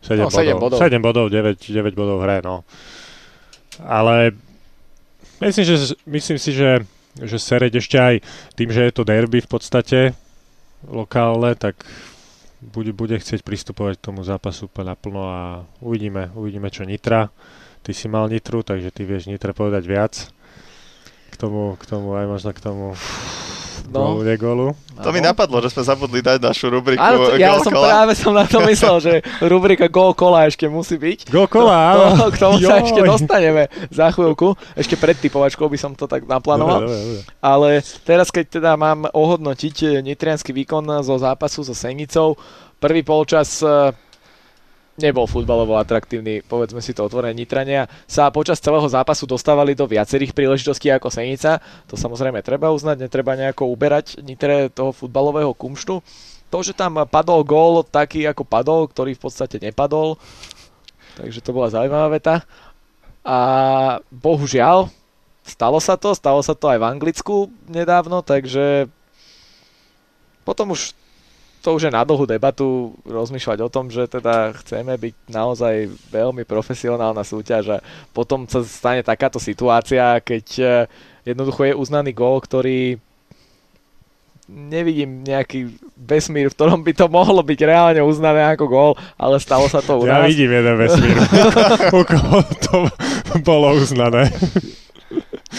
7, 0.00 0.16
no, 0.16 0.32
7 0.32 0.56
bodov, 0.56 0.60
bodov. 0.60 0.78
7 0.80 1.00
bodov, 1.00 1.26
9, 1.28 1.60
9 1.60 1.92
bodov 1.92 2.18
hre, 2.24 2.40
no. 2.40 2.64
Ale 3.84 4.32
myslím, 5.44 5.64
že, 5.64 5.76
myslím 6.08 6.38
si, 6.40 6.50
že, 6.56 6.84
že 7.20 7.36
Sereď 7.36 7.80
ešte 7.80 7.96
aj 8.00 8.14
tým, 8.56 8.72
že 8.72 8.88
je 8.88 8.92
to 8.92 9.04
derby 9.04 9.44
v 9.44 9.48
podstate 9.48 10.16
lokálne, 10.88 11.52
tak 11.56 11.84
bude, 12.64 12.96
bude 12.96 13.16
chcieť 13.20 13.44
pristupovať 13.44 14.00
k 14.00 14.04
tomu 14.08 14.24
zápasu 14.24 14.72
úplne 14.72 14.96
naplno 14.96 15.22
a 15.28 15.40
uvidíme, 15.84 16.32
uvidíme 16.32 16.72
čo 16.72 16.88
Nitra. 16.88 17.28
Ty 17.82 17.90
si 17.92 18.06
mal 18.06 18.30
Nitru, 18.30 18.64
takže 18.64 18.94
ty 18.94 19.04
vieš 19.04 19.28
Nitre 19.28 19.52
povedať 19.52 19.84
viac 19.84 20.14
k 21.32 21.36
tomu, 21.40 21.80
k 21.80 21.84
tomu 21.88 22.12
aj 22.12 22.26
možno 22.28 22.50
k 22.52 22.60
tomu 22.60 22.92
no. 23.88 24.00
golu, 24.00 24.20
negolu. 24.24 24.66
To 25.02 25.10
mi 25.10 25.20
napadlo, 25.24 25.58
že 25.64 25.72
sme 25.72 25.82
zabudli 25.82 26.20
dať 26.20 26.38
našu 26.38 26.68
rubriku 26.68 27.00
Áno, 27.00 27.34
ja 27.34 27.58
som 27.58 27.72
kola. 27.72 27.88
práve 27.88 28.12
som 28.14 28.32
na 28.36 28.44
to 28.44 28.60
myslel, 28.62 28.96
že 29.00 29.12
rubrika 29.42 29.88
Gol 29.88 30.12
kola 30.14 30.46
ešte 30.46 30.68
musí 30.68 31.00
byť. 31.00 31.32
Gol 31.32 31.48
kola, 31.48 31.96
áno. 31.96 32.04
To, 32.20 32.26
k 32.30 32.36
tomu 32.38 32.56
Joj. 32.60 32.68
sa 32.68 32.74
ešte 32.84 33.00
dostaneme 33.02 33.72
za 33.88 34.12
chvíľku. 34.12 34.54
Ešte 34.76 34.94
pred 35.00 35.16
typovačkou 35.18 35.66
by 35.66 35.78
som 35.80 35.92
to 35.96 36.06
tak 36.06 36.28
naplánoval. 36.28 36.86
Dobre, 36.86 36.92
dobre, 36.92 37.08
dobre. 37.18 37.22
Ale 37.40 37.68
teraz, 38.04 38.28
keď 38.30 38.60
teda 38.60 38.70
mám 38.76 39.08
ohodnotiť 39.10 40.04
nitrianský 40.04 40.52
výkon 40.54 41.02
zo 41.02 41.16
zápasu 41.18 41.64
so 41.66 41.74
Senicou, 41.74 42.38
prvý 42.78 43.02
polčas 43.02 43.64
nebol 45.02 45.26
futbalovo 45.26 45.74
atraktívny, 45.74 46.46
povedzme 46.46 46.78
si 46.78 46.94
to 46.94 47.02
otvorene 47.02 47.34
Nitrania, 47.34 47.90
sa 48.06 48.30
počas 48.30 48.62
celého 48.62 48.86
zápasu 48.86 49.26
dostávali 49.26 49.74
do 49.74 49.90
viacerých 49.90 50.30
príležitostí 50.30 50.88
ako 50.94 51.10
Senica. 51.10 51.58
To 51.90 51.98
samozrejme 51.98 52.38
treba 52.46 52.70
uznať, 52.70 53.02
netreba 53.02 53.34
nejako 53.34 53.66
uberať 53.68 54.22
Nitre 54.22 54.70
toho 54.70 54.94
futbalového 54.94 55.50
kumštu. 55.52 55.98
To, 56.52 56.58
že 56.62 56.76
tam 56.76 57.02
padol 57.08 57.42
gól 57.42 57.82
taký 57.82 58.28
ako 58.28 58.46
padol, 58.46 58.86
ktorý 58.86 59.18
v 59.18 59.22
podstate 59.24 59.58
nepadol, 59.58 60.20
takže 61.18 61.42
to 61.42 61.50
bola 61.50 61.72
zaujímavá 61.72 62.12
veta. 62.12 62.46
A 63.26 63.38
bohužiaľ, 64.12 64.92
stalo 65.42 65.80
sa 65.82 65.98
to, 65.98 66.14
stalo 66.14 66.44
sa 66.44 66.54
to 66.54 66.70
aj 66.70 66.78
v 66.78 66.88
Anglicku 66.88 67.36
nedávno, 67.66 68.20
takže 68.20 68.86
potom 70.44 70.74
už 70.74 70.92
to 71.62 71.78
už 71.78 71.88
je 71.88 71.92
na 71.94 72.02
dlhú 72.02 72.26
debatu 72.26 72.98
rozmýšľať 73.06 73.58
o 73.62 73.70
tom, 73.70 73.86
že 73.86 74.10
teda 74.10 74.50
chceme 74.58 74.98
byť 74.98 75.14
naozaj 75.30 75.88
veľmi 76.10 76.42
profesionálna 76.42 77.22
súťaž 77.22 77.78
a 77.78 77.82
potom 78.10 78.50
sa 78.50 78.66
stane 78.66 79.06
takáto 79.06 79.38
situácia, 79.38 80.18
keď 80.18 80.46
e, 80.58 80.64
jednoducho 81.22 81.70
je 81.70 81.78
uznaný 81.78 82.10
gól, 82.10 82.42
ktorý 82.42 82.98
nevidím 84.50 85.22
nejaký 85.22 85.70
vesmír, 85.94 86.50
v 86.50 86.56
ktorom 86.58 86.82
by 86.82 86.92
to 86.98 87.06
mohlo 87.06 87.40
byť 87.40 87.60
reálne 87.62 88.02
uznané 88.02 88.42
ako 88.52 88.64
gól, 88.66 88.92
ale 89.14 89.38
stalo 89.38 89.70
sa 89.70 89.78
to 89.78 90.02
u 90.02 90.04
nás. 90.04 90.26
Ja 90.26 90.28
vidím 90.28 90.50
jeden 90.50 90.76
vesmír, 90.76 91.16
u 91.96 92.02
koho 92.02 92.38
to 92.58 92.76
bolo 93.46 93.78
uznané. 93.78 94.34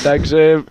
Takže 0.01 0.65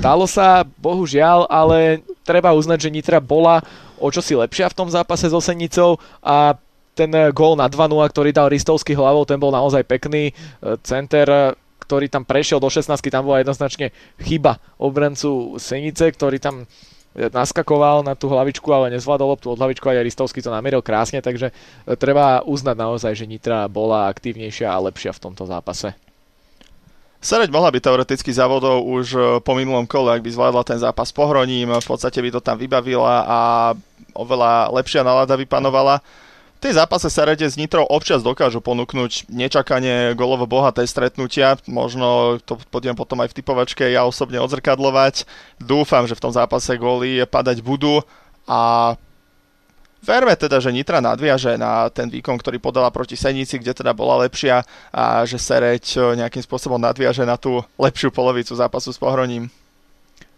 stalo 0.00 0.26
sa, 0.26 0.66
bohužiaľ, 0.82 1.46
ale 1.46 2.02
treba 2.26 2.50
uznať, 2.50 2.88
že 2.88 2.94
Nitra 2.94 3.22
bola 3.22 3.62
o 4.02 4.10
čosi 4.10 4.34
lepšia 4.34 4.72
v 4.72 4.78
tom 4.82 4.88
zápase 4.90 5.30
so 5.30 5.38
Senicou 5.38 6.02
a 6.18 6.58
ten 6.94 7.10
gól 7.34 7.58
na 7.58 7.66
2 7.66 7.90
ktorý 8.10 8.30
dal 8.34 8.50
Ristovský 8.50 8.94
hlavou, 8.94 9.26
ten 9.26 9.38
bol 9.38 9.50
naozaj 9.54 9.82
pekný. 9.86 10.34
Center 10.82 11.54
ktorý 11.84 12.08
tam 12.08 12.24
prešiel 12.24 12.56
do 12.56 12.72
16 12.72 12.96
tam 13.12 13.28
bola 13.28 13.44
jednoznačne 13.44 13.92
chyba 14.16 14.56
obrancu 14.80 15.60
Senice, 15.60 16.08
ktorý 16.08 16.40
tam 16.40 16.64
naskakoval 17.14 18.02
na 18.02 18.18
tú 18.18 18.26
hlavičku, 18.26 18.66
ale 18.74 18.90
nezvládol 18.98 19.38
loptu 19.38 19.46
od 19.52 19.60
hlavičku 19.60 19.86
a 19.86 20.02
Ristovský 20.02 20.42
to 20.42 20.50
namieril 20.50 20.82
krásne, 20.82 21.22
takže 21.22 21.54
treba 22.00 22.42
uznať 22.42 22.74
naozaj, 22.74 23.12
že 23.14 23.30
Nitra 23.30 23.70
bola 23.70 24.10
aktívnejšia 24.10 24.66
a 24.66 24.82
lepšia 24.82 25.14
v 25.14 25.22
tomto 25.30 25.46
zápase. 25.46 25.94
Sereď 27.24 27.48
mohla 27.48 27.72
byť 27.72 27.80
teoreticky 27.80 28.28
závodov 28.36 28.84
už 28.84 29.06
e, 29.16 29.20
po 29.40 29.56
minulom 29.56 29.88
kole, 29.88 30.12
ak 30.12 30.20
by 30.20 30.28
zvládla 30.28 30.60
ten 30.60 30.76
zápas 30.76 31.08
pohroním, 31.08 31.72
v 31.72 31.88
podstate 31.88 32.20
by 32.20 32.28
to 32.36 32.44
tam 32.44 32.60
vybavila 32.60 33.24
a 33.24 33.38
oveľa 34.12 34.68
lepšia 34.68 35.00
nálada 35.00 35.32
vypanovala. 35.32 36.04
V 36.60 36.68
tej 36.68 36.76
zápase 36.76 37.08
Serede 37.08 37.48
s 37.48 37.56
Nitrou 37.56 37.88
občas 37.88 38.20
dokážu 38.20 38.60
ponúknuť 38.60 39.32
nečakanie 39.32 40.12
golovo 40.12 40.44
bohaté 40.44 40.84
stretnutia, 40.84 41.56
možno 41.64 42.36
to 42.44 42.60
podiem 42.68 42.92
potom 42.92 43.16
aj 43.24 43.32
v 43.32 43.36
typovačke 43.40 43.88
ja 43.88 44.04
osobne 44.04 44.36
odzrkadlovať. 44.44 45.24
Dúfam, 45.56 46.04
že 46.04 46.16
v 46.16 46.24
tom 46.28 46.32
zápase 46.32 46.76
góly 46.76 47.24
padať 47.24 47.64
budú 47.64 48.04
a 48.44 48.92
Verme 50.04 50.36
teda, 50.36 50.60
že 50.60 50.68
Nitra 50.68 51.00
nadviaže 51.00 51.56
na 51.56 51.88
ten 51.88 52.12
výkon, 52.12 52.36
ktorý 52.36 52.60
podala 52.60 52.92
proti 52.92 53.16
Senici, 53.16 53.56
kde 53.56 53.72
teda 53.72 53.96
bola 53.96 54.20
lepšia 54.28 54.60
a 54.92 55.24
že 55.24 55.40
Sereď 55.40 55.84
eh, 55.96 56.00
nejakým 56.20 56.44
spôsobom 56.44 56.76
nadviaže 56.76 57.24
na 57.24 57.40
tú 57.40 57.64
lepšiu 57.80 58.12
polovicu 58.12 58.52
zápasu 58.52 58.92
s 58.92 59.00
Pohroním. 59.00 59.48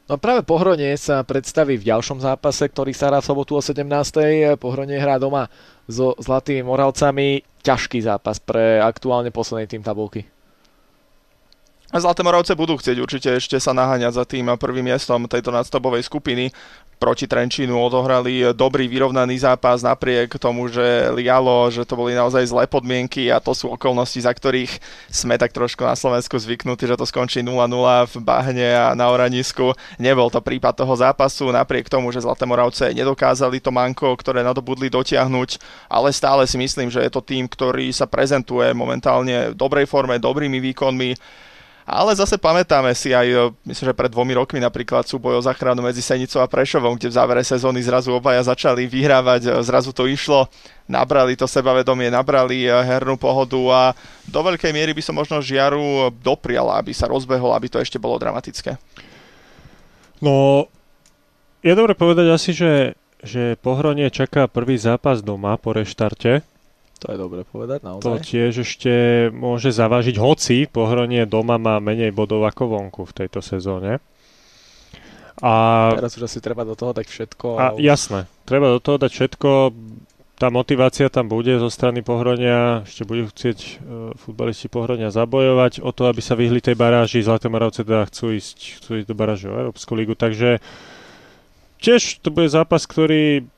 No 0.06 0.22
práve 0.22 0.46
Pohronie 0.46 0.94
sa 0.94 1.26
predstaví 1.26 1.82
v 1.82 1.90
ďalšom 1.90 2.22
zápase, 2.22 2.70
ktorý 2.70 2.94
sa 2.94 3.10
hrá 3.10 3.18
v 3.18 3.26
sobotu 3.26 3.58
o 3.58 3.62
17. 3.62 3.82
Pohronie 4.54 5.02
hrá 5.02 5.18
doma 5.18 5.50
so 5.90 6.14
Zlatými 6.22 6.62
Moravcami. 6.62 7.42
Ťažký 7.66 8.06
zápas 8.06 8.38
pre 8.38 8.78
aktuálne 8.78 9.34
posledný 9.34 9.66
tým 9.66 9.82
tabulky. 9.82 10.22
A 11.94 12.02
Zlaté 12.02 12.26
Moravce 12.26 12.58
budú 12.58 12.74
chcieť 12.74 12.98
určite 12.98 13.30
ešte 13.38 13.62
sa 13.62 13.70
naháňať 13.70 14.12
za 14.12 14.24
tým 14.26 14.50
prvým 14.58 14.90
miestom 14.90 15.30
tejto 15.30 15.54
nadstobovej 15.54 16.02
skupiny 16.02 16.50
proti 16.96 17.28
Trenčínu 17.28 17.76
odohrali 17.76 18.56
dobrý 18.56 18.88
vyrovnaný 18.88 19.44
zápas 19.44 19.84
napriek 19.84 20.40
tomu, 20.40 20.66
že 20.72 21.12
lialo, 21.12 21.68
že 21.68 21.84
to 21.84 21.94
boli 21.94 22.16
naozaj 22.16 22.48
zlé 22.48 22.64
podmienky 22.64 23.28
a 23.28 23.36
to 23.36 23.52
sú 23.52 23.72
okolnosti, 23.76 24.16
za 24.16 24.32
ktorých 24.32 24.80
sme 25.12 25.36
tak 25.36 25.52
trošku 25.52 25.84
na 25.84 25.92
Slovensku 25.92 26.40
zvyknutí, 26.40 26.88
že 26.88 26.96
to 26.96 27.04
skončí 27.04 27.44
0-0 27.44 27.52
v 28.08 28.14
Bahne 28.24 28.68
a 28.72 28.86
na 28.96 29.12
Oranisku. 29.12 29.76
Nebol 30.00 30.32
to 30.32 30.40
prípad 30.40 30.72
toho 30.72 30.96
zápasu, 30.96 31.52
napriek 31.52 31.92
tomu, 31.92 32.08
že 32.10 32.24
Zlaté 32.24 32.48
Moravce 32.48 32.96
nedokázali 32.96 33.60
to 33.60 33.68
manko, 33.68 34.16
ktoré 34.16 34.40
nadobudli 34.40 34.88
dotiahnuť, 34.88 35.60
ale 35.92 36.08
stále 36.16 36.48
si 36.48 36.56
myslím, 36.56 36.88
že 36.88 37.04
je 37.04 37.12
to 37.12 37.20
tým, 37.20 37.44
ktorý 37.44 37.92
sa 37.92 38.08
prezentuje 38.08 38.72
momentálne 38.72 39.52
v 39.52 39.54
dobrej 39.54 39.84
forme, 39.84 40.16
dobrými 40.16 40.58
výkonmi 40.72 41.44
ale 41.86 42.18
zase 42.18 42.34
pamätáme 42.34 42.90
si 42.98 43.14
aj, 43.14 43.28
e, 43.30 43.38
myslím, 43.70 43.94
že 43.94 43.94
pred 43.94 44.10
dvomi 44.10 44.34
rokmi 44.34 44.58
napríklad 44.58 45.06
súboj 45.06 45.38
o 45.38 45.46
záchranu 45.46 45.86
medzi 45.86 46.02
Senicou 46.02 46.42
a 46.42 46.50
Prešovom, 46.50 46.98
kde 46.98 47.14
v 47.14 47.16
závere 47.16 47.42
sezóny 47.46 47.78
zrazu 47.78 48.10
obaja 48.10 48.42
začali 48.42 48.90
vyhrávať, 48.90 49.46
e, 49.46 49.50
zrazu 49.62 49.94
to 49.94 50.10
išlo, 50.10 50.50
nabrali 50.90 51.38
to 51.38 51.46
sebavedomie, 51.46 52.10
nabrali 52.10 52.66
e, 52.66 52.74
hernú 52.74 53.14
pohodu 53.14 53.60
a 53.70 53.80
do 54.26 54.40
veľkej 54.42 54.74
miery 54.74 54.98
by 54.98 55.02
som 55.06 55.14
možno 55.14 55.38
Žiaru 55.38 56.10
doprial, 56.18 56.74
aby 56.74 56.90
sa 56.90 57.06
rozbehol, 57.06 57.54
aby 57.54 57.70
to 57.70 57.78
ešte 57.78 58.02
bolo 58.02 58.18
dramatické. 58.18 58.74
No, 60.18 60.66
je 61.62 61.70
dobre 61.70 61.94
povedať 61.94 62.26
asi, 62.34 62.50
že, 62.50 62.98
že 63.22 63.54
Pohronie 63.62 64.10
čaká 64.10 64.50
prvý 64.50 64.74
zápas 64.74 65.22
doma 65.22 65.54
po 65.54 65.70
reštarte, 65.70 66.42
to 66.96 67.12
je 67.12 67.18
dobre 67.20 67.44
povedať, 67.44 67.84
naozaj. 67.84 68.04
To 68.04 68.16
tiež 68.16 68.64
ešte 68.64 68.92
môže 69.32 69.68
zavážiť, 69.68 70.16
hoci 70.16 70.64
pohronie 70.64 71.28
doma 71.28 71.60
má 71.60 71.76
menej 71.76 72.10
bodov 72.10 72.48
ako 72.48 72.72
vonku 72.72 73.04
v 73.04 73.12
tejto 73.24 73.44
sezóne. 73.44 74.00
A, 75.44 75.52
Teraz 75.92 76.16
už 76.16 76.24
asi 76.24 76.40
treba 76.40 76.64
do 76.64 76.72
toho 76.72 76.96
dať 76.96 77.04
všetko. 77.04 77.46
A, 77.60 77.60
a 77.60 77.64
už... 77.76 77.84
Jasné, 77.84 78.24
treba 78.48 78.72
do 78.72 78.80
toho 78.80 78.96
dať 78.96 79.10
všetko. 79.12 79.48
Tá 80.36 80.52
motivácia 80.52 81.08
tam 81.08 81.32
bude 81.32 81.56
zo 81.56 81.72
strany 81.72 82.04
Pohronia, 82.04 82.84
ešte 82.84 83.08
budú 83.08 83.32
chcieť 83.32 83.58
uh, 83.60 83.76
futbalisti 84.20 84.68
Pohronia 84.68 85.08
zabojovať 85.08 85.80
o 85.80 85.92
to, 85.92 86.08
aby 86.12 86.20
sa 86.20 86.36
vyhli 86.36 86.60
tej 86.60 86.76
baráži. 86.76 87.24
Zlaté 87.24 87.48
Moravce 87.48 87.84
teda 87.84 88.04
chcú 88.08 88.36
ísť, 88.36 88.80
chcú 88.80 88.90
ísť 89.00 89.08
do 89.08 89.16
baráže 89.16 89.48
o 89.48 89.56
Európsku 89.56 89.92
ligu, 89.96 90.12
takže 90.12 90.60
tiež 91.80 92.20
to 92.20 92.28
bude 92.32 92.52
zápas, 92.52 92.84
ktorý 92.84 93.48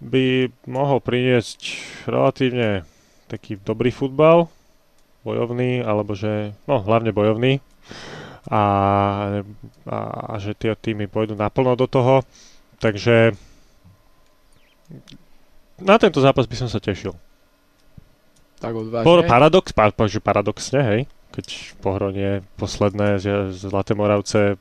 by 0.00 0.52
mohol 0.68 1.00
priniesť 1.00 1.60
relatívne 2.04 2.84
taký 3.26 3.58
dobrý 3.58 3.90
futbal, 3.90 4.48
bojovný, 5.26 5.82
alebo 5.82 6.14
že, 6.14 6.54
no 6.70 6.78
hlavne 6.78 7.10
bojovný 7.10 7.58
a, 8.46 8.62
a, 9.90 9.98
a 10.30 10.34
že 10.38 10.54
tie 10.54 10.70
týmy 10.78 11.10
pôjdu 11.10 11.34
naplno 11.34 11.74
do 11.74 11.90
toho, 11.90 12.22
takže 12.78 13.34
na 15.82 15.98
tento 15.98 16.22
zápas 16.22 16.46
by 16.46 16.56
som 16.56 16.70
sa 16.70 16.78
tešil. 16.78 17.12
Tak 18.62 18.72
odvážne. 18.72 19.28
Paradox, 19.28 19.74
paradoxne, 20.22 20.80
hej, 20.80 21.00
keď 21.34 21.76
pohronie 21.82 22.46
posledné 22.56 23.20
Zlaté 23.52 23.92
Moravce 23.92 24.56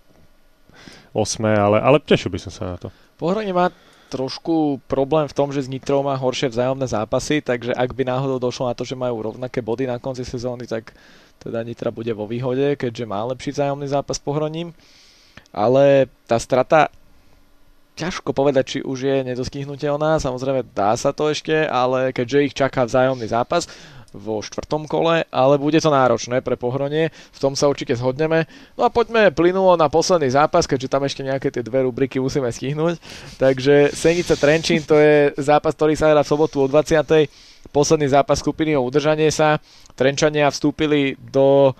8, 1.15 1.45
ale, 1.45 1.77
ale 1.79 1.97
tešil 2.03 2.33
by 2.33 2.39
som 2.41 2.51
sa 2.51 2.63
na 2.75 2.77
to. 2.81 2.87
Pohronie 3.15 3.55
má 3.55 3.71
trošku 4.09 4.81
problém 4.85 5.27
v 5.27 5.37
tom, 5.37 5.49
že 5.49 5.65
s 5.65 5.71
Nitrou 5.71 6.05
má 6.05 6.15
horšie 6.15 6.53
vzájomné 6.53 6.87
zápasy, 6.87 7.41
takže 7.41 7.73
ak 7.73 7.91
by 7.93 8.03
náhodou 8.05 8.39
došlo 8.39 8.69
na 8.69 8.77
to, 8.77 8.85
že 8.85 8.97
majú 8.97 9.21
rovnaké 9.21 9.59
body 9.59 9.89
na 9.89 9.97
konci 9.97 10.23
sezóny, 10.23 10.69
tak 10.69 10.93
teda 11.41 11.61
Nitra 11.65 11.91
bude 11.91 12.13
vo 12.13 12.29
výhode, 12.29 12.79
keďže 12.79 13.05
má 13.05 13.25
lepší 13.25 13.51
vzájomný 13.51 13.87
zápas 13.89 14.17
Pohroním. 14.21 14.71
Ale 15.51 16.07
tá 16.27 16.39
strata 16.39 16.87
ťažko 17.95 18.35
povedať, 18.35 18.63
či 18.67 18.79
už 18.83 18.99
je 19.07 19.17
nedoskihnutelná, 19.23 20.19
samozrejme 20.19 20.67
dá 20.75 20.95
sa 20.99 21.15
to 21.15 21.31
ešte, 21.31 21.63
ale 21.63 22.11
keďže 22.11 22.45
ich 22.51 22.55
čaká 22.55 22.83
vzájomný 22.83 23.27
zápas, 23.31 23.71
vo 24.15 24.39
štvrtom 24.39 24.87
kole, 24.87 25.27
ale 25.27 25.55
bude 25.59 25.77
to 25.83 25.91
náročné 25.91 26.39
pre 26.39 26.55
pohronie, 26.55 27.11
v 27.11 27.39
tom 27.39 27.53
sa 27.53 27.67
určite 27.67 27.99
zhodneme. 27.99 28.47
No 28.79 28.87
a 28.87 28.89
poďme 28.89 29.35
plynulo 29.35 29.75
na 29.75 29.91
posledný 29.91 30.31
zápas, 30.31 30.63
keďže 30.63 30.91
tam 30.91 31.03
ešte 31.03 31.21
nejaké 31.27 31.51
tie 31.51 31.61
dve 31.61 31.83
rubriky 31.83 32.23
musíme 32.23 32.47
stihnúť. 32.47 32.97
Takže 33.35 33.91
Senica 33.91 34.39
Trenčín 34.39 34.81
to 34.87 34.95
je 34.95 35.35
zápas, 35.35 35.75
ktorý 35.75 35.99
sa 35.99 36.09
hrá 36.09 36.23
v 36.23 36.31
sobotu 36.31 36.63
o 36.63 36.67
20. 36.71 37.27
Posledný 37.73 38.07
zápas 38.07 38.39
skupiny 38.39 38.77
o 38.77 38.85
udržanie 38.85 39.27
sa. 39.33 39.59
Trenčania 39.97 40.47
vstúpili 40.47 41.17
do 41.17 41.71
e, 41.71 41.73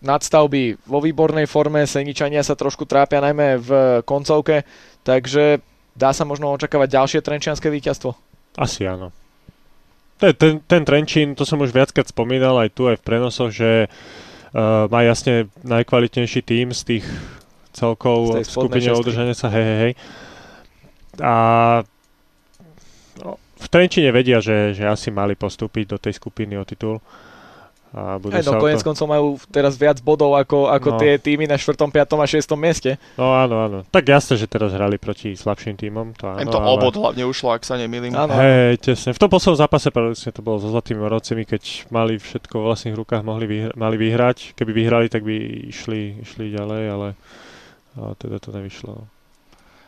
nadstavby 0.00 0.86
vo 0.86 0.98
výbornej 1.02 1.50
forme, 1.50 1.84
Seničania 1.84 2.46
sa 2.46 2.56
trošku 2.56 2.86
trápia 2.86 3.20
najmä 3.20 3.58
v 3.58 3.70
koncovke, 4.06 4.62
takže 5.02 5.60
dá 5.98 6.14
sa 6.14 6.22
možno 6.22 6.54
očakávať 6.54 6.88
ďalšie 6.94 7.20
trenčianské 7.26 7.68
víťazstvo? 7.68 8.14
Asi 8.54 8.86
áno 8.86 9.23
ten, 10.18 10.32
ten, 10.34 10.52
ten 10.64 10.82
Trenčín, 10.84 11.34
to 11.34 11.42
som 11.42 11.60
už 11.60 11.74
viackrát 11.74 12.06
spomínal 12.06 12.56
aj 12.60 12.70
tu, 12.72 12.86
aj 12.86 13.00
v 13.00 13.06
prenosoch, 13.06 13.50
že 13.50 13.86
uh, 13.86 14.86
má 14.86 15.02
jasne 15.02 15.50
najkvalitnejší 15.66 16.40
tým 16.46 16.70
z 16.70 16.80
tých 16.82 17.06
celkov 17.74 18.38
v 18.38 18.46
skupine 18.46 18.94
udržania 18.94 19.34
sa, 19.34 19.50
hej, 19.50 19.64
hej, 19.66 19.78
hej. 19.82 19.92
A 21.18 21.34
no, 23.18 23.38
v 23.38 23.66
Trenčine 23.66 24.14
vedia, 24.14 24.38
že, 24.38 24.74
že 24.74 24.86
asi 24.86 25.10
mali 25.10 25.34
postúpiť 25.34 25.84
do 25.94 25.98
tej 25.98 26.14
skupiny 26.14 26.54
o 26.54 26.64
titul. 26.66 27.02
A 27.94 28.18
budú 28.18 28.34
Aj 28.34 28.42
no, 28.42 28.58
konec 28.58 28.82
to... 28.82 28.90
koncov 28.90 29.06
majú 29.06 29.26
teraz 29.54 29.78
viac 29.78 30.02
bodov 30.02 30.34
ako, 30.34 30.66
ako 30.66 30.88
no. 30.94 30.98
tie 30.98 31.14
týmy 31.14 31.46
na 31.46 31.54
4., 31.54 31.78
5. 31.78 31.94
a 31.94 32.26
6. 32.26 32.42
mieste. 32.58 32.98
No 33.14 33.30
áno, 33.38 33.62
áno. 33.62 33.78
Tak 33.86 34.10
jasne, 34.10 34.34
že 34.34 34.50
teraz 34.50 34.74
hrali 34.74 34.98
proti 34.98 35.38
slabším 35.38 35.78
týmom. 35.78 36.18
To 36.18 36.34
áno, 36.34 36.50
to 36.50 36.58
ale... 36.58 36.74
obod 36.74 36.98
hlavne 36.98 37.22
ušlo, 37.22 37.54
ak 37.54 37.62
sa 37.62 37.78
nemýlim. 37.78 38.10
Áno. 38.10 38.34
Hej, 38.34 38.82
tesne. 38.82 39.14
V 39.14 39.22
tom 39.22 39.30
poslednom 39.30 39.62
zápase 39.62 39.94
to 40.34 40.42
bolo 40.42 40.58
so 40.58 40.74
Zlatými 40.74 41.06
Moravcami, 41.06 41.46
keď 41.46 41.86
mali 41.94 42.18
všetko 42.18 42.54
vo 42.58 42.74
vlastných 42.74 42.98
rukách, 42.98 43.22
mohli 43.22 43.46
vyhra- 43.46 43.76
mali 43.78 43.94
vyhrať. 43.94 44.58
Keby 44.58 44.72
vyhrali, 44.74 45.06
tak 45.06 45.22
by 45.22 45.34
išli, 45.70 46.18
išli 46.26 46.50
ďalej, 46.50 46.82
ale, 46.90 47.08
ale 47.94 48.12
teda 48.18 48.42
to 48.42 48.50
nevyšlo. 48.50 49.06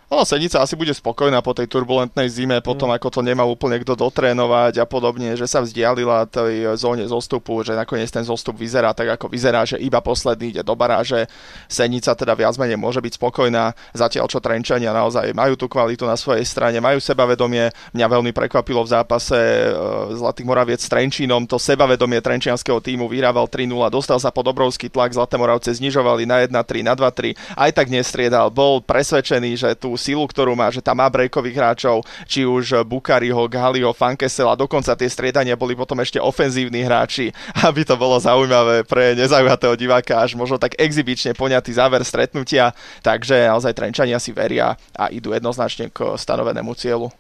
No. 0.07 0.17
No, 0.17 0.25
Senica 0.25 0.65
asi 0.65 0.79
bude 0.81 0.97
spokojná 0.97 1.45
po 1.45 1.53
tej 1.53 1.69
turbulentnej 1.69 2.33
zime, 2.33 2.65
potom 2.65 2.89
mm. 2.89 2.97
ako 2.97 3.09
to 3.13 3.21
nemá 3.21 3.45
úplne 3.45 3.77
kto 3.85 3.99
dotrénovať 3.99 4.81
a 4.81 4.89
podobne, 4.89 5.37
že 5.37 5.45
sa 5.45 5.61
vzdialila 5.61 6.25
tej 6.25 6.73
zóne 6.81 7.05
zostupu, 7.05 7.61
že 7.61 7.77
nakoniec 7.77 8.09
ten 8.09 8.25
zostup 8.25 8.57
vyzerá 8.57 8.97
tak, 8.97 9.13
ako 9.13 9.29
vyzerá, 9.29 9.69
že 9.69 9.77
iba 9.77 10.01
posledný 10.01 10.57
ide 10.57 10.63
do 10.65 10.73
baráže. 10.73 11.29
Senica 11.69 12.17
teda 12.17 12.33
viac 12.33 12.57
menej 12.57 12.81
môže 12.81 13.05
byť 13.05 13.19
spokojná, 13.21 13.77
zatiaľ 13.93 14.31
čo 14.31 14.41
Trenčania 14.41 14.95
naozaj 14.95 15.37
majú 15.37 15.59
tú 15.59 15.69
kvalitu 15.69 16.09
na 16.09 16.17
svojej 16.17 16.49
strane, 16.49 16.81
majú 16.81 16.97
sebavedomie. 16.97 17.69
Mňa 17.93 18.07
veľmi 18.07 18.33
prekvapilo 18.33 18.87
v 18.87 18.93
zápase 18.97 19.37
e, 19.37 19.69
Zlatých 20.17 20.49
Moraviec 20.49 20.81
s 20.81 20.89
Trenčínom, 20.89 21.45
to 21.45 21.61
sebavedomie 21.61 22.25
trenčianského 22.25 22.81
týmu 22.81 23.11
vyhrával 23.11 23.53
3-0, 23.53 23.69
dostal 23.93 24.17
sa 24.17 24.33
pod 24.33 24.49
obrovský 24.49 24.87
tlak, 24.87 25.13
Zlaté 25.13 25.37
Moravce 25.37 25.77
znižovali 25.77 26.25
na 26.25 26.47
1-3, 26.47 26.89
na 26.89 26.95
2-3, 26.97 27.37
aj 27.59 27.71
tak 27.75 27.93
nestriedal, 27.93 28.55
bol 28.55 28.81
presvedčený, 28.81 29.51
že 29.61 29.71
tú 29.77 29.96
silu, 29.99 30.25
ktorú 30.25 30.55
má, 30.55 30.71
že 30.71 30.85
tam 30.85 31.01
má 31.01 31.09
breakových 31.11 31.57
hráčov, 31.57 32.07
či 32.25 32.45
už 32.45 32.87
Bukariho, 32.87 33.49
Galio, 33.51 33.91
Fankesela, 33.97 34.57
dokonca 34.57 34.97
tie 34.97 35.09
striedania 35.11 35.59
boli 35.59 35.77
potom 35.77 35.99
ešte 36.01 36.23
ofenzívni 36.23 36.85
hráči, 36.85 37.35
aby 37.69 37.83
to 37.83 37.99
bolo 37.99 38.17
zaujímavé 38.21 38.85
pre 38.85 39.17
nezaujatého 39.19 39.75
diváka, 39.75 40.23
až 40.23 40.39
možno 40.39 40.61
tak 40.61 40.79
exibične 40.79 41.35
poňatý 41.35 41.73
záver 41.75 42.05
stretnutia, 42.07 42.73
takže 43.03 43.49
naozaj 43.51 43.75
Trenčania 43.77 44.21
si 44.23 44.31
veria 44.31 44.77
a 44.97 45.09
idú 45.13 45.33
jednoznačne 45.33 45.91
k 45.91 46.15
stanovenému 46.15 46.73
cieľu. 46.77 47.11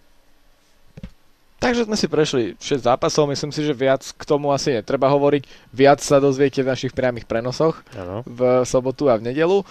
Takže 1.56 1.88
sme 1.88 1.96
si 1.96 2.06
prešli 2.06 2.42
6 2.60 2.84
zápasov, 2.84 3.32
myslím 3.32 3.48
si, 3.48 3.64
že 3.64 3.72
viac 3.72 4.04
k 4.04 4.22
tomu 4.28 4.52
asi 4.52 4.76
netreba 4.76 5.08
hovoriť. 5.08 5.72
Viac 5.72 6.04
sa 6.04 6.20
dozviete 6.20 6.60
v 6.60 6.68
našich 6.68 6.92
priamých 6.92 7.24
prenosoch 7.24 7.80
ano. 7.96 8.20
v 8.28 8.62
sobotu 8.68 9.08
a 9.08 9.16
v 9.16 9.32
nedelu 9.32 9.64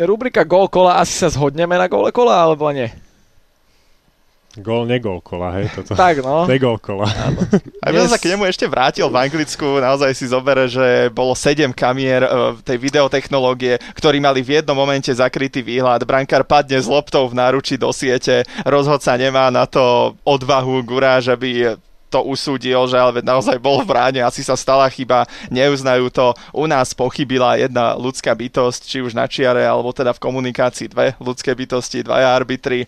rubrika 0.00 0.44
gól 0.44 0.68
kola, 0.68 1.00
asi 1.00 1.16
sa 1.16 1.28
zhodneme 1.32 1.76
na 1.76 1.88
gól 1.88 2.08
kola, 2.12 2.44
alebo 2.44 2.68
nie? 2.72 3.06
Gól, 4.56 4.88
negól 4.88 5.20
kola, 5.20 5.52
hej? 5.52 5.68
Toto. 5.68 5.92
tak, 6.00 6.24
no. 6.24 6.48
Negól 6.48 6.80
kola. 6.80 7.04
A 7.84 7.92
by 7.92 8.08
sa 8.08 8.16
k 8.16 8.32
nemu 8.32 8.48
ešte 8.48 8.64
vrátil 8.64 9.04
v 9.12 9.20
Anglicku, 9.20 9.84
naozaj 9.84 10.16
si 10.16 10.32
zobere, 10.32 10.64
že 10.64 11.12
bolo 11.12 11.36
7 11.36 11.76
kamier 11.76 12.24
uh, 12.24 12.56
tej 12.64 12.80
videotechnológie, 12.80 13.76
ktorí 13.92 14.16
mali 14.16 14.40
v 14.40 14.60
jednom 14.60 14.72
momente 14.72 15.12
zakrytý 15.12 15.60
výhľad. 15.60 16.08
Brankár 16.08 16.48
padne 16.48 16.80
s 16.80 16.88
loptou 16.88 17.28
v 17.28 17.36
náruči 17.36 17.76
do 17.76 17.92
siete, 17.92 18.48
rozhodca 18.64 19.12
nemá 19.20 19.52
na 19.52 19.68
to 19.68 20.16
odvahu, 20.24 20.80
guráž, 20.88 21.36
aby 21.36 21.76
to 22.06 22.22
usúdil, 22.22 22.86
že 22.86 22.96
ale 22.96 23.18
naozaj 23.18 23.58
bol 23.58 23.82
v 23.82 23.90
bráne, 23.90 24.20
asi 24.22 24.46
sa 24.46 24.54
stala 24.54 24.86
chyba, 24.86 25.26
neuznajú 25.50 26.08
to. 26.10 26.32
U 26.54 26.64
nás 26.70 26.94
pochybila 26.94 27.58
jedna 27.58 27.98
ľudská 27.98 28.30
bytosť, 28.30 28.80
či 28.86 28.98
už 29.02 29.12
na 29.12 29.26
čiare, 29.26 29.66
alebo 29.66 29.90
teda 29.90 30.14
v 30.14 30.22
komunikácii 30.22 30.86
dve 30.90 31.18
ľudské 31.18 31.52
bytosti, 31.52 32.06
dvaja 32.06 32.30
arbitri. 32.30 32.86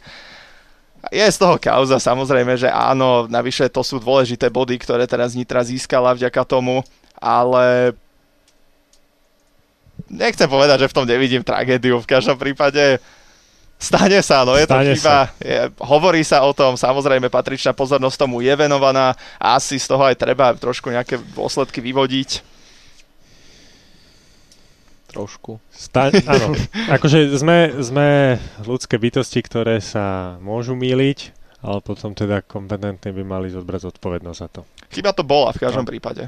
Je 1.14 1.22
z 1.22 1.38
toho 1.38 1.58
kauza 1.58 1.98
samozrejme, 2.02 2.58
že 2.58 2.70
áno, 2.70 3.30
navyše 3.30 3.70
to 3.70 3.86
sú 3.86 4.02
dôležité 4.02 4.50
body, 4.50 4.78
ktoré 4.82 5.06
teraz 5.06 5.34
Nitra 5.34 5.62
získala 5.62 6.14
vďaka 6.14 6.42
tomu, 6.42 6.82
ale 7.18 7.94
nechcem 10.10 10.50
povedať, 10.50 10.86
že 10.86 10.90
v 10.90 10.96
tom 10.96 11.06
nevidím 11.06 11.42
tragédiu. 11.46 12.02
V 12.02 12.10
každom 12.10 12.38
prípade 12.38 12.98
Stane 13.78 14.18
sa, 14.26 14.42
no 14.42 14.58
je 14.58 14.66
Stane 14.66 14.90
to 14.90 14.98
chyba. 14.98 15.30
Je, 15.38 15.70
hovorí 15.86 16.26
sa 16.26 16.42
o 16.42 16.50
tom, 16.50 16.74
samozrejme 16.74 17.30
patričná 17.30 17.70
pozornosť 17.70 18.26
tomu 18.26 18.42
je 18.42 18.50
venovaná 18.58 19.14
a 19.38 19.54
asi 19.54 19.78
z 19.78 19.86
toho 19.86 20.02
aj 20.02 20.18
treba 20.18 20.50
trošku 20.58 20.90
nejaké 20.90 21.22
dôsledky 21.30 21.78
vyvodiť. 21.78 22.42
Trošku. 25.14 25.62
Sta- 25.70 26.10
áno. 26.10 26.58
akože 26.98 27.38
sme, 27.38 27.78
sme 27.78 28.08
ľudské 28.66 28.98
bytosti, 28.98 29.46
ktoré 29.46 29.78
sa 29.78 30.36
môžu 30.42 30.74
míliť, 30.74 31.30
ale 31.62 31.78
potom 31.78 32.18
teda 32.18 32.42
kompetentní 32.42 33.14
by 33.14 33.22
mali 33.22 33.46
zobrať 33.46 33.94
zodpovednosť 33.94 34.38
za 34.42 34.48
to. 34.50 34.60
Chyba 34.90 35.14
to 35.14 35.22
bola 35.22 35.54
v 35.54 35.62
každom 35.62 35.86
no. 35.86 35.90
prípade. 35.90 36.26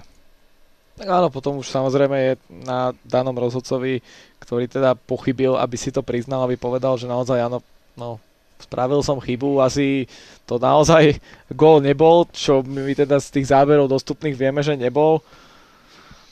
Tak 1.00 1.08
áno, 1.08 1.32
potom 1.32 1.56
už 1.56 1.72
samozrejme 1.72 2.16
je 2.20 2.32
na 2.60 2.92
danom 3.08 3.32
rozhodcovi, 3.32 4.04
ktorý 4.36 4.68
teda 4.68 4.92
pochybil, 4.92 5.56
aby 5.56 5.72
si 5.80 5.88
to 5.88 6.04
priznal, 6.04 6.44
aby 6.44 6.60
povedal, 6.60 7.00
že 7.00 7.08
naozaj 7.08 7.40
áno, 7.40 7.64
no, 7.96 8.20
spravil 8.60 9.00
som 9.00 9.16
chybu, 9.16 9.64
asi 9.64 10.04
to 10.44 10.60
naozaj 10.60 11.16
gól 11.56 11.80
nebol, 11.80 12.28
čo 12.28 12.60
my 12.60 12.92
teda 12.92 13.16
z 13.16 13.40
tých 13.40 13.48
záberov 13.48 13.88
dostupných 13.88 14.36
vieme, 14.36 14.60
že 14.60 14.76
nebol. 14.76 15.24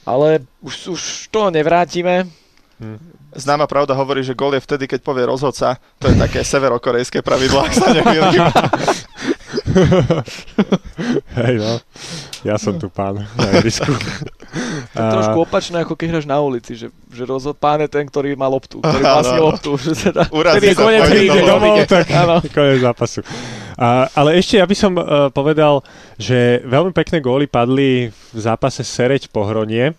Ale 0.04 0.44
už, 0.60 0.92
už 0.92 1.32
to 1.32 1.48
nevrátime. 1.48 2.28
Hmm. 2.76 3.00
Známa 3.32 3.64
pravda 3.64 3.96
hovorí, 3.96 4.20
že 4.20 4.36
gól 4.36 4.52
je 4.52 4.60
vtedy, 4.68 4.84
keď 4.84 5.00
povie 5.00 5.24
rozhodca. 5.24 5.80
To 6.00 6.12
je 6.12 6.16
také 6.20 6.44
severokorejské 6.44 7.24
pravidlo, 7.24 7.64
ak 7.64 7.72
sa 7.72 7.88
Hej 11.40 11.54
no, 11.56 11.80
ja 12.44 12.60
som 12.60 12.76
tu 12.76 12.92
pán 12.92 13.24
na. 13.24 13.24
To 14.98 15.02
je 15.06 15.14
trošku 15.14 15.38
opačné, 15.46 15.76
ako 15.86 15.94
keď 15.94 16.06
hráš 16.10 16.26
na 16.26 16.42
ulici, 16.42 16.74
že, 16.74 16.90
že 17.14 17.22
rozhod 17.22 17.54
pán 17.54 17.78
je 17.78 17.88
ten, 17.88 18.02
ktorý 18.02 18.34
má 18.34 18.50
loptu, 18.50 18.78
ktorý 18.82 19.02
má 19.02 19.22
vlastne 19.22 19.40
loptu. 19.40 19.70
Že 19.78 19.92
teda, 20.10 20.22
Urazí 20.34 20.74
sa, 20.74 20.82
konec 20.82 21.02
príde 21.06 21.40
domov, 21.46 21.76
tak 21.86 22.04
konec 22.58 22.78
zápasu. 22.82 23.22
A, 23.78 24.10
ale 24.10 24.42
ešte 24.42 24.58
ja 24.58 24.66
by 24.66 24.76
som 24.76 24.92
uh, 24.98 25.30
povedal, 25.30 25.86
že 26.18 26.60
veľmi 26.66 26.90
pekné 26.90 27.22
góly 27.22 27.46
padli 27.46 28.10
v 28.10 28.38
zápase 28.38 28.82
Sereď 28.82 29.30
Pohronie. 29.30 29.94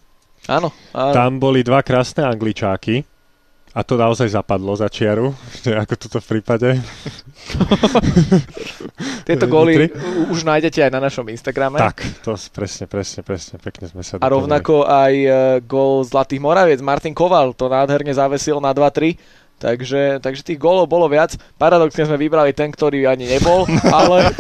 Áno, 0.52 0.76
áno. 0.92 1.14
Tam 1.16 1.40
boli 1.40 1.64
dva 1.64 1.80
krásne 1.80 2.28
angličáky. 2.28 3.08
A 3.70 3.86
to 3.86 4.02
naozaj 4.02 4.34
zapadlo 4.34 4.74
za 4.74 4.90
čiaru, 4.90 5.38
že 5.66 5.78
ako 5.78 5.94
toto 5.96 6.18
v 6.18 6.38
prípade. 6.38 6.74
Tieto 9.30 9.46
góly 9.46 9.94
už 10.34 10.42
nájdete 10.42 10.82
aj 10.82 10.92
na 10.92 10.98
našom 10.98 11.30
Instagrame. 11.30 11.78
Tak, 11.78 12.02
to 12.26 12.34
presne, 12.50 12.90
presne, 12.90 13.22
presne, 13.22 13.62
pekne 13.62 13.86
sme 13.86 14.02
sa 14.02 14.18
A 14.18 14.26
rovnako 14.26 14.90
aj 14.90 15.14
uh, 15.14 15.34
gól 15.62 16.02
Zlatých 16.02 16.42
Moraviec, 16.42 16.82
Martin 16.82 17.14
Koval 17.14 17.54
to 17.54 17.70
nádherne 17.70 18.10
zavesil 18.10 18.58
na 18.58 18.74
2-3. 18.74 19.14
Takže, 19.60 20.24
takže 20.24 20.42
tých 20.42 20.56
gólov 20.56 20.88
bolo 20.88 21.12
viac. 21.12 21.36
Paradoxne 21.60 22.08
sme 22.08 22.16
vybrali 22.16 22.56
ten, 22.56 22.72
ktorý 22.72 23.12
ani 23.12 23.28
nebol, 23.28 23.68
ale, 24.00 24.32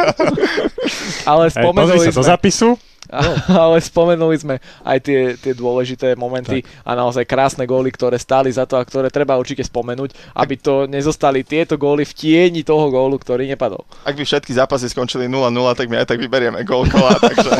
ale 1.27 1.51
spomenuli 1.51 1.99
hey, 1.99 2.07
sa 2.07 2.11
sme... 2.15 2.19
do 2.23 2.23
zapisu. 2.23 2.79
No. 3.09 3.33
ale 3.65 3.81
spomenuli 3.81 4.37
sme 4.37 4.55
aj 4.85 4.97
tie, 5.01 5.19
tie 5.33 5.53
dôležité 5.57 6.13
momenty 6.13 6.61
tak. 6.61 6.69
a 6.85 6.91
naozaj 6.93 7.25
krásne 7.25 7.65
góly, 7.65 7.89
ktoré 7.89 8.21
stáli 8.21 8.53
za 8.53 8.69
to 8.69 8.77
a 8.77 8.85
ktoré 8.85 9.09
treba 9.09 9.33
určite 9.33 9.65
spomenúť, 9.65 10.37
aby 10.37 10.55
to 10.61 10.85
nezostali 10.85 11.41
tieto 11.41 11.73
góly 11.73 12.05
v 12.05 12.13
tieni 12.13 12.61
toho 12.61 12.93
gólu, 12.93 13.17
ktorý 13.17 13.49
nepadol. 13.49 13.81
Ak 14.05 14.13
by 14.13 14.21
všetky 14.21 14.53
zápasy 14.53 14.93
skončili 14.93 15.25
0-0, 15.25 15.49
tak 15.73 15.89
my 15.89 16.05
aj 16.05 16.07
tak 16.13 16.21
vyberieme 16.21 16.61
gól 16.61 16.85
kola, 16.85 17.17
takže... 17.27 17.51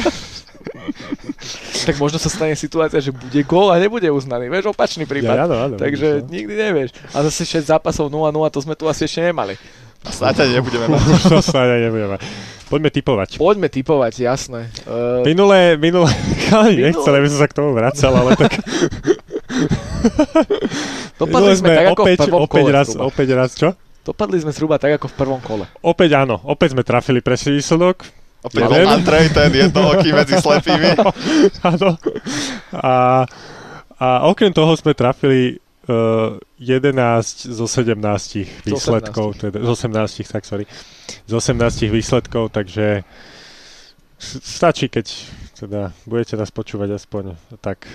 tak 1.89 1.95
možno 1.97 2.21
sa 2.21 2.29
stane 2.29 2.53
situácia, 2.53 3.01
že 3.01 3.09
bude 3.09 3.41
gól 3.47 3.73
a 3.73 3.81
nebude 3.81 4.05
uznaný. 4.11 4.51
Vieš, 4.51 4.75
opačný 4.75 5.09
prípad. 5.09 5.35
Ja, 5.35 5.45
áno, 5.49 5.55
áno, 5.57 5.75
Takže 5.79 6.27
nikdy 6.27 6.53
nevieš. 6.53 6.89
A 7.15 7.25
zase 7.25 7.47
6 7.47 7.71
zápasov 7.73 8.11
0-0, 8.11 8.29
to 8.53 8.59
sme 8.61 8.75
tu 8.77 8.85
asi 8.85 9.07
ešte 9.07 9.23
nemali. 9.23 9.55
Snáď 10.07 10.55
nebudeme 10.55 10.87
mať. 10.87 11.01
Snáď 11.51 11.67
ani 11.75 11.83
nebudeme 11.91 12.15
mať. 12.15 12.21
Poďme 12.69 12.89
typovať. 12.93 13.41
Poďme 13.41 13.67
typovať, 13.67 14.13
jasné. 14.21 14.69
Uh, 14.85 15.25
minulé, 15.25 15.73
minulé, 15.75 16.13
minulé, 16.37 16.93
nechcel, 16.93 17.13
aby 17.17 17.27
som 17.27 17.39
sa 17.41 17.47
k 17.49 17.57
tomu 17.57 17.73
vracal, 17.73 18.13
ale 18.13 18.37
tak... 18.37 18.53
Dopadli 21.19 21.53
sme 21.57 21.75
tak 21.75 21.87
ako 21.91 22.03
opäť, 22.05 22.15
v 22.15 22.21
prvom 22.29 22.41
opäť 22.45 22.63
kole. 22.63 22.71
Raz, 22.71 22.87
zhruba. 22.93 23.07
opäť 23.09 23.27
raz, 23.35 23.51
čo? 23.57 23.69
Dopadli 24.05 24.37
sme 24.39 24.51
zhruba 24.55 24.79
tak 24.79 25.01
ako 25.01 25.11
v 25.11 25.15
prvom 25.17 25.41
kole. 25.43 25.65
Opäť 25.83 26.15
áno, 26.15 26.39
opäť 26.47 26.77
sme 26.77 26.85
trafili 26.85 27.19
presný 27.19 27.59
výsledok. 27.59 28.07
Opäť 28.39 28.71
bol 28.71 28.87
Andrej 28.87 29.35
ten 29.35 29.51
jednooký 29.51 30.15
medzi 30.15 30.39
slepými. 30.39 30.95
Áno. 31.75 31.99
A, 32.71 33.27
a 33.99 34.07
okrem 34.31 34.55
toho 34.55 34.71
sme 34.79 34.95
trafili 34.95 35.59
uh, 35.89 36.37
11 36.61 37.49
zo 37.49 37.65
17 37.65 37.97
výsledkov, 38.65 39.25
z 39.35 39.37
18. 39.37 39.41
Teda, 39.41 39.57
z 39.65 39.69
18, 39.69 40.29
tak 40.29 40.43
sorry, 40.45 40.65
z 41.25 41.33
18 41.33 41.89
výsledkov, 41.89 42.53
takže 42.53 43.03
stačí, 44.21 44.91
keď 44.91 45.05
teda 45.57 45.91
budete 46.05 46.39
nás 46.39 46.51
počúvať 46.51 46.95
aspoň 46.95 47.35
tak 47.59 47.87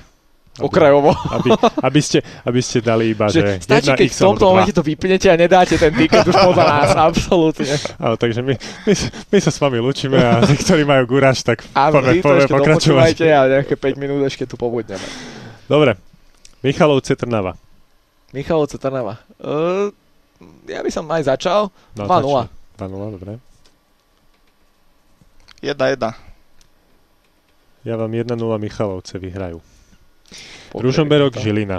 aby, 0.55 0.71
okrajovo. 0.71 1.11
Aby, 1.35 1.51
aby, 1.83 2.01
ste, 2.01 2.23
aby 2.47 2.61
ste 2.63 2.79
dali 2.79 3.11
iba, 3.11 3.27
že, 3.27 3.59
že 3.59 3.67
stačí, 3.67 3.91
keď 3.91 4.09
v 4.15 4.21
tomto 4.23 4.45
momente 4.55 4.71
to 4.71 4.87
vypnete 4.87 5.27
a 5.27 5.35
nedáte 5.35 5.75
ten 5.75 5.91
tiket 5.91 6.23
už 6.31 6.37
podľa 6.37 6.65
nás, 6.65 6.91
absolútne. 7.11 7.75
Áno, 7.99 8.15
takže 8.15 8.41
my, 8.47 8.55
my, 8.87 8.93
my 9.35 9.39
sa 9.43 9.51
s 9.51 9.59
vami 9.59 9.83
lučíme 9.83 10.15
a 10.15 10.39
tí, 10.47 10.55
ktorí 10.55 10.87
majú 10.87 11.11
guráž, 11.11 11.43
tak 11.43 11.67
Áno, 11.75 11.99
poďme, 11.99 12.23
poďme 12.23 12.47
pokračovať. 12.47 13.15
a 13.35 13.41
nejaké 13.61 13.75
5 13.75 13.99
minút 13.99 14.23
ešte 14.23 14.47
tu 14.47 14.55
pobudneme. 14.55 15.03
Dobre, 15.67 15.99
Michalovce 16.63 17.19
Trnava. 17.19 17.64
Michalovce 18.35 18.83
Trnava. 18.83 19.23
Uh, 19.39 19.95
ja 20.67 20.83
by 20.83 20.91
som 20.91 21.07
aj 21.07 21.31
začal. 21.31 21.71
No, 21.95 22.11
2-0. 22.11 22.51
2-0, 22.83 23.15
dobre. 23.15 23.39
1-1. 25.63 26.35
Ja 27.87 27.95
vám 27.95 28.11
1-0 28.11 28.35
Michalovce 28.59 29.23
vyhrajú. 29.23 29.63
Ružomberok, 30.75 31.39
Žilina. 31.39 31.79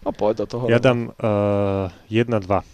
No 0.00 0.16
poď 0.16 0.48
do 0.48 0.56
toho. 0.56 0.64
Ja 0.72 0.80
dám 0.80 1.12
uh, 1.20 1.92
1-2. 2.08 2.64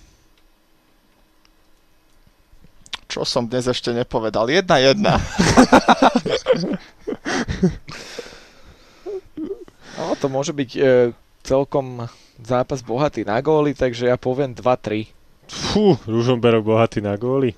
Čo 3.11 3.27
som 3.27 3.51
dnes 3.51 3.67
ešte 3.67 3.91
nepovedal? 3.91 4.47
Jedna 4.47 4.79
jedna. 4.79 5.17
no, 9.99 10.15
to 10.21 10.29
môže 10.29 10.53
byť 10.53 10.71
e, 10.77 10.81
celkom 11.41 12.05
zápas 12.41 12.85
bohatý 12.85 13.25
na 13.25 13.41
góly, 13.41 13.73
takže 13.73 14.11
ja 14.11 14.17
poviem 14.21 14.53
2-3. 14.53 15.09
Fú, 15.47 15.95
Ružomberok 16.05 16.67
bohatý 16.67 17.01
na 17.01 17.15
góly. 17.15 17.55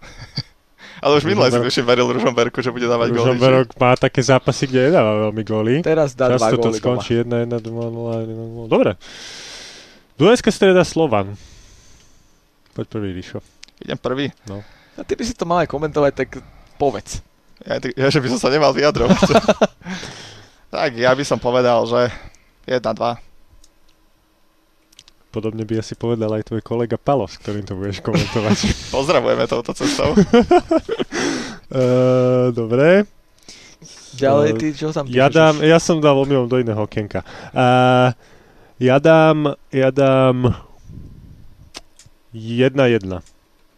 Ale 1.04 1.20
už 1.20 1.28
minulé 1.28 1.52
si 1.52 1.60
tuším 1.60 1.84
veril 1.84 2.08
Ružomberku, 2.08 2.64
že 2.64 2.72
bude 2.72 2.88
dávať 2.88 3.12
góly. 3.12 3.36
Ružomberok 3.36 3.68
má 3.76 3.92
také 4.00 4.24
zápasy, 4.24 4.64
kde 4.64 4.88
nedáva 4.88 5.28
veľmi 5.28 5.42
góly. 5.44 5.74
Teraz 5.84 6.16
dá 6.16 6.32
Často 6.32 6.56
dva 6.56 6.64
to 6.64 6.68
skončí 6.72 7.20
1-1, 7.20 7.52
2-0, 7.52 8.64
1-0. 8.64 8.72
Dobre. 8.72 8.96
Dunajská 10.16 10.48
streda 10.48 10.80
Slovan. 10.88 11.36
Poď 12.72 12.86
prvý, 12.88 13.12
Ríšo. 13.12 13.44
Idem 13.84 14.00
prvý? 14.00 14.32
No. 14.48 14.64
A 14.96 15.04
ty 15.04 15.12
by 15.12 15.24
si 15.28 15.36
to 15.36 15.44
mal 15.44 15.60
aj 15.60 15.68
komentovať, 15.68 16.12
tak 16.16 16.40
povedz. 16.80 17.20
Ja, 17.60 17.76
ja 17.76 18.08
že 18.08 18.20
by 18.24 18.28
som 18.32 18.40
sa 18.40 18.48
nemal 18.48 18.72
vyjadrovať. 18.72 19.20
tak 20.72 20.90
ja 20.96 21.12
by 21.12 21.24
som 21.28 21.36
povedal, 21.36 21.84
že 21.84 22.08
1-2. 22.64 23.25
Podobne 25.36 25.68
by 25.68 25.84
asi 25.84 25.92
povedal 25.92 26.32
aj 26.32 26.48
tvoj 26.48 26.64
kolega 26.64 26.96
Palo, 26.96 27.28
s 27.28 27.36
ktorým 27.36 27.68
to 27.68 27.76
budeš 27.76 28.00
komentovať. 28.00 28.56
Pozdravujeme 28.96 29.44
touto 29.44 29.76
cestou. 29.76 30.16
uh, 30.16 32.48
dobre. 32.64 33.04
Ďalej, 34.16 34.48
ty 34.56 34.72
čo 34.72 34.96
tam 34.96 35.04
píšeš? 35.04 35.20
Ja, 35.20 35.28
dám, 35.28 35.60
ja 35.60 35.76
som 35.76 36.00
dal 36.00 36.16
omylom 36.16 36.48
do 36.48 36.56
iného 36.56 36.80
okienka. 36.80 37.20
Uh, 37.52 38.16
ja 38.80 38.96
dám, 38.96 39.60
ja 39.68 39.92
dám 39.92 40.56
1-1. 42.32 43.20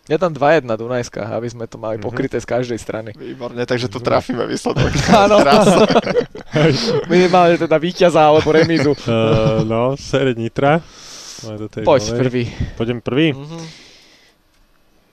Ja 0.07 0.17
dám 0.17 0.33
2-1 0.39 0.63
Dunajská, 0.63 1.35
aby 1.35 1.51
sme 1.51 1.67
to 1.67 1.75
mali 1.75 1.99
mm-hmm. 1.99 2.07
pokryté 2.07 2.39
z 2.39 2.47
každej 2.47 2.79
strany. 2.79 3.11
Výborne, 3.19 3.67
takže 3.67 3.91
tu 3.91 3.99
trafíme 3.99 4.47
výsledok. 4.47 4.95
Áno. 5.27 5.43
Minimálne 7.11 7.59
teda 7.59 7.83
víťaza 7.83 8.31
alebo 8.31 8.47
remízu. 8.55 8.95
uh, 8.95 9.67
no, 9.67 9.99
Sere 9.99 10.39
Nitra. 10.39 10.79
Poď 11.87 12.03
novej. 12.11 12.19
prvý. 12.19 12.45
Poďme 12.75 12.99
prvý? 12.99 13.31
Mm-hmm. 13.31 13.65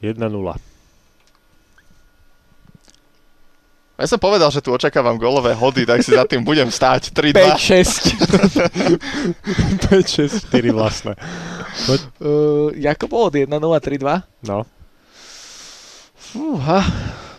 1-0. 0.02 0.20
Ja 3.96 4.12
som 4.12 4.20
povedal, 4.20 4.52
že 4.52 4.60
tu 4.60 4.76
očakávam 4.76 5.16
golové 5.16 5.56
hody, 5.56 5.88
tak 5.88 6.04
si 6.04 6.12
za 6.12 6.28
tým 6.28 6.44
budem 6.44 6.68
stáť. 6.68 7.16
3-2. 7.16 7.56
5-6. 7.56 8.12
5-6, 9.88 10.52
4 10.52 10.76
vlastné. 10.76 11.16
Poď. 11.88 12.00
Uh, 12.20 12.76
Jakob 12.76 13.08
od 13.16 13.32
1-0, 13.32 13.48
3-2? 13.48 14.20
No. 14.44 14.68
Fúha. 16.20 16.84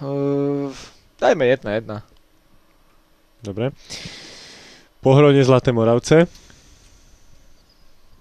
Uh, 0.00 0.72
dajme 1.20 1.44
1-1. 1.44 2.00
Dobre. 3.44 3.76
Pohronie 5.04 5.44
Zlaté 5.44 5.76
Moravce. 5.76 6.45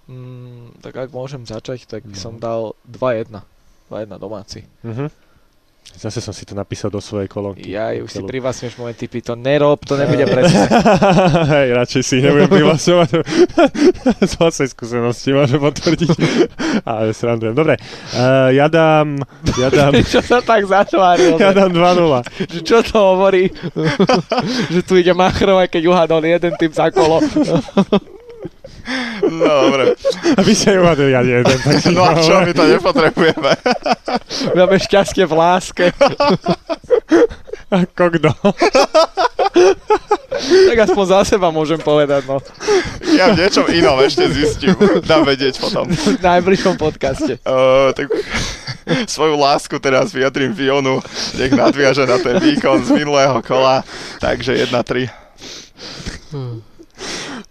Mm, 0.06 0.78
tak 0.86 0.94
ak 1.02 1.10
môžem 1.10 1.42
začať, 1.46 1.90
tak 1.90 2.06
no. 2.06 2.14
som 2.14 2.38
dal 2.38 2.78
2-1. 2.86 3.42
2-1 3.90 4.22
domáci. 4.22 4.66
Uh-huh. 4.86 5.10
Zase 5.96 6.20
som 6.20 6.36
si 6.36 6.44
to 6.44 6.58
napísal 6.58 6.92
do 6.92 7.00
svojej 7.00 7.32
kolónky. 7.32 7.72
Ja 7.72 7.94
už 7.96 8.12
si 8.12 8.20
privlastňuješ 8.20 8.76
moje 8.82 9.00
typy, 9.00 9.24
to 9.24 9.38
nerob, 9.40 9.80
to 9.86 9.96
nebude 9.96 10.28
presne. 10.34 10.68
Hej, 11.48 11.68
radšej 11.72 12.02
si 12.04 12.16
nebudem 12.20 12.52
privlastňovať. 12.52 13.10
Z 14.30 14.34
vlastnej 14.36 14.70
skúsenosti 14.76 15.32
môžem 15.32 15.62
potvrdiť. 15.62 16.12
Ale 16.90 17.16
srandujem. 17.16 17.56
Dobre, 17.56 17.80
uh, 18.18 18.52
ja 18.52 18.68
dám... 18.68 19.24
Ja 19.56 19.72
dám... 19.72 19.96
Čo 20.04 20.20
sa 20.20 20.44
tak 20.44 20.68
zatváril? 20.68 21.40
Ja 21.40 21.56
dám 21.56 21.72
2-0. 21.72 22.66
Čo 22.66 22.84
to 22.84 23.16
hovorí? 23.16 23.48
že 24.74 24.82
tu 24.84 25.00
ide 25.00 25.16
machrovať, 25.16 25.80
keď 25.80 25.84
uhádol 25.96 26.28
jeden 26.28 26.54
tým 26.60 26.72
za 26.76 26.92
kolo. 26.92 27.24
No, 29.26 29.70
dobre. 29.70 29.98
A 30.38 30.40
vy 30.46 30.54
sa 30.54 30.72
ju 30.74 30.86
ja 30.86 31.22
jeden. 31.26 31.58
Tak 31.58 31.90
no 31.90 32.02
a 32.06 32.14
čo, 32.22 32.42
my 32.46 32.52
to 32.54 32.64
nepotrebujeme. 32.70 33.52
Máme 34.54 34.78
šťastie 34.78 35.26
v 35.26 35.34
láske. 35.34 35.86
Ako 37.74 38.14
kto? 38.14 38.30
tak 40.70 40.78
aspoň 40.86 41.06
za 41.10 41.20
seba 41.36 41.50
môžem 41.50 41.80
povedať, 41.82 42.28
no. 42.30 42.38
Ja 43.16 43.34
v 43.34 43.40
niečom 43.42 43.66
inom 43.72 43.98
ešte 44.04 44.30
zistím. 44.30 44.76
Dám 45.10 45.26
vedieť 45.26 45.58
potom. 45.58 45.88
V 45.90 46.22
najbližšom 46.22 46.76
podcaste. 46.78 47.42
Uh, 47.42 47.90
tak 47.96 48.12
svoju 49.10 49.40
lásku 49.40 49.74
teraz 49.82 50.14
vyjadrím 50.14 50.54
Vionu. 50.54 51.02
Nech 51.40 51.52
nadviaže 51.56 52.06
na 52.06 52.22
ten 52.22 52.38
výkon 52.38 52.86
z 52.86 52.90
minulého 52.94 53.42
kola. 53.42 53.82
Takže 54.22 54.70
1-3. 54.70 55.10
Hmm. 56.36 56.62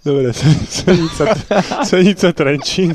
Dobre, 0.04 0.32
Senica, 0.68 1.24
Senica 1.88 2.28
Trenčín. 2.32 2.92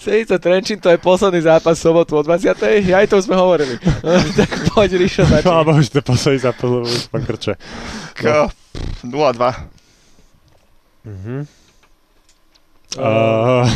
Senica 0.00 0.38
Trenčín, 0.40 0.80
to 0.80 0.88
je 0.88 0.98
posledný 0.98 1.44
zápas 1.44 1.76
sobotu 1.76 2.16
o 2.16 2.22
20. 2.24 2.88
Ja 2.88 3.04
aj 3.04 3.12
to 3.12 3.20
sme 3.20 3.36
hovorili. 3.36 3.76
tak 4.40 4.72
poď, 4.72 4.96
Ríšo, 4.96 5.28
začni. 5.28 5.44
No, 5.44 5.60
už 5.76 5.92
to 5.92 6.00
posledný 6.00 6.40
zápas, 6.40 6.64
lebo 6.64 6.88
už 6.88 7.04
pán 7.12 7.22
krče. 7.28 7.54
No. 8.24 8.48
0-2. 9.04 9.36
Mhm. 11.04 11.36
Uh, 12.94 13.66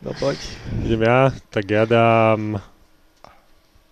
no 0.00 0.10
poď. 0.14 0.38
Idem 0.86 1.02
ja, 1.02 1.34
tak 1.50 1.66
ja 1.68 1.84
dám 1.84 2.56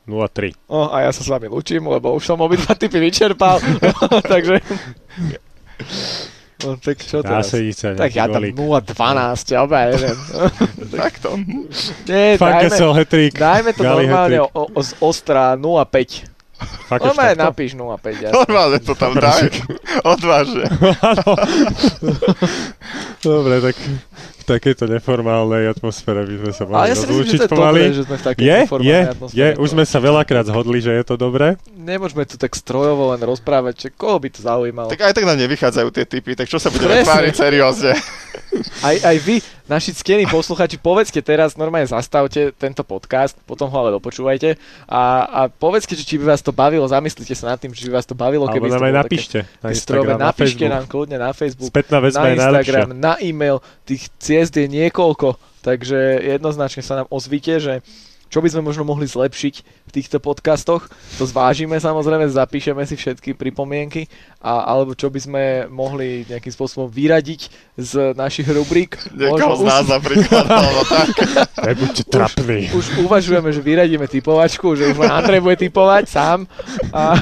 0-3. 0.09 0.55
Oh, 0.73 0.89
a 0.89 1.05
ja 1.05 1.11
sa 1.13 1.21
s 1.21 1.29
vami 1.29 1.53
lučím, 1.53 1.85
lebo 1.87 2.15
už 2.15 2.25
som 2.25 2.41
obidva 2.41 2.73
typy 2.75 2.97
vyčerpal. 2.97 3.61
Takže... 4.33 4.63
No, 6.63 6.79
tak 6.79 6.97
čo 7.03 7.21
teraz? 7.21 7.51
Dá 7.51 7.99
tak 7.99 8.13
ja 8.15 8.31
tam 8.31 8.43
0-12, 8.43 8.95
alebo 9.55 9.75
ja 9.75 9.87
neviem. 9.91 10.19
Takto. 11.03 11.29
Nie, 12.07 12.39
dajme, 12.39 12.71
dajme 13.35 13.71
to 13.75 13.83
Gali 13.83 14.07
normálne 14.07 14.39
o, 14.47 14.49
o, 14.55 14.81
z 14.83 14.93
Ostra 15.03 15.59
0-5. 15.59 16.31
Normálne 16.93 17.35
napíš 17.35 17.75
0-5. 17.75 18.31
Normálne 18.31 18.79
to 18.79 18.95
tam 18.95 19.19
daj. 19.19 19.51
Odvážne. 20.07 20.67
Dobre, 23.27 23.55
tak 23.59 23.77
v 24.43 24.59
takejto 24.59 24.91
neformálnej 24.91 25.71
atmosfére 25.71 26.27
by 26.27 26.35
sme 26.43 26.53
sa 26.53 26.63
mohli 26.67 26.91
ja 26.91 26.95
rozlúčiť 26.99 27.41
pomaly. 27.47 27.81
Dobré, 27.81 27.95
že 27.95 28.03
sme 28.03 28.17
v 28.19 28.25
takej 28.27 28.43
je, 28.43 28.59
je, 28.83 28.99
je, 29.39 29.47
už 29.63 29.69
sme 29.79 29.85
sa 29.87 29.99
veľakrát 30.03 30.45
zhodli, 30.51 30.83
že 30.83 30.91
je 30.91 31.05
to 31.07 31.15
dobré. 31.15 31.55
Nemôžeme 31.79 32.27
tu 32.27 32.35
tak 32.35 32.59
strojovo 32.59 33.15
len 33.15 33.23
rozprávať, 33.23 33.75
že 33.79 33.89
koho 33.95 34.19
by 34.19 34.29
to 34.35 34.43
zaujímalo. 34.43 34.91
Tak 34.91 35.01
aj 35.07 35.15
tak 35.15 35.25
nám 35.25 35.39
nevychádzajú 35.39 35.89
tie 35.95 36.05
typy, 36.05 36.35
tak 36.35 36.51
čo 36.51 36.59
sa 36.59 36.75
budeme 36.75 37.07
tváriť 37.07 37.35
seriózne? 37.39 37.95
Aj, 38.83 38.97
aj 38.99 39.17
vy, 39.23 39.41
naši 39.71 39.97
ctení 39.97 40.29
posluchači, 40.29 40.77
povedzte 40.77 41.25
teraz, 41.25 41.57
normálne 41.57 41.89
zastavte 41.89 42.53
tento 42.53 42.85
podcast, 42.85 43.39
potom 43.49 43.71
ho 43.71 43.77
ale 43.79 43.91
dopočúvajte 43.97 44.59
a, 44.91 45.03
a 45.25 45.41
povedzte, 45.49 45.97
či 45.97 46.21
by 46.21 46.35
vás 46.35 46.45
to 46.45 46.53
bavilo, 46.53 46.85
zamyslite 46.85 47.33
sa 47.33 47.55
nad 47.55 47.59
tým, 47.63 47.73
či 47.73 47.89
by 47.89 47.97
vás 47.97 48.07
to 48.07 48.13
bavilo. 48.13 48.45
Alebo 48.45 48.69
nám 48.69 48.85
aj 48.85 48.95
napíšte 49.07 49.39
na 49.65 49.69
Instagram, 49.73 50.19
na 50.19 50.29
napíšte 50.29 50.65
nám 50.69 50.85
kľudne 50.85 51.17
na 51.17 51.31
Facebook, 51.33 51.73
na 51.73 52.29
Instagram, 52.35 52.89
na 52.93 53.15
e-mail, 53.23 53.65
tých 53.89 54.13
ciest 54.33 54.57
je 54.57 54.65
niekoľko, 54.65 55.37
takže 55.61 56.25
jednoznačne 56.25 56.81
sa 56.81 57.05
nám 57.05 57.09
ozvite, 57.13 57.61
že 57.61 57.85
čo 58.33 58.41
by 58.41 58.49
sme 58.49 58.65
možno 58.65 58.89
mohli 58.89 59.05
zlepšiť 59.05 59.55
v 59.61 59.91
týchto 59.93 60.17
podcastoch. 60.17 60.89
To 61.21 61.29
zvážime 61.29 61.77
samozrejme, 61.77 62.33
zapíšeme 62.33 62.81
si 62.89 62.97
všetky 62.97 63.37
pripomienky, 63.37 64.09
a, 64.41 64.73
alebo 64.73 64.97
čo 64.97 65.13
by 65.13 65.21
sme 65.21 65.43
mohli 65.69 66.25
nejakým 66.25 66.49
spôsobom 66.49 66.89
vyradiť 66.89 67.53
z 67.77 68.17
našich 68.17 68.49
rubrík. 68.49 68.97
Niekoho 69.13 69.61
z 69.61 69.69
nás 69.69 69.85
napríklad, 69.85 70.49
alebo 70.49 70.81
tak. 70.89 71.13
Nebuďte 71.77 72.09
trapní. 72.09 72.73
Už, 72.73 72.97
už 72.97 73.05
uvažujeme, 73.05 73.53
že 73.53 73.61
vyradíme 73.61 74.09
typovačku, 74.09 74.81
že 74.81 74.89
už 74.89 74.97
len 74.97 75.13
Andrej 75.13 75.45
bude 75.45 75.61
typovať 75.61 76.09
sám. 76.09 76.49
A 76.89 77.21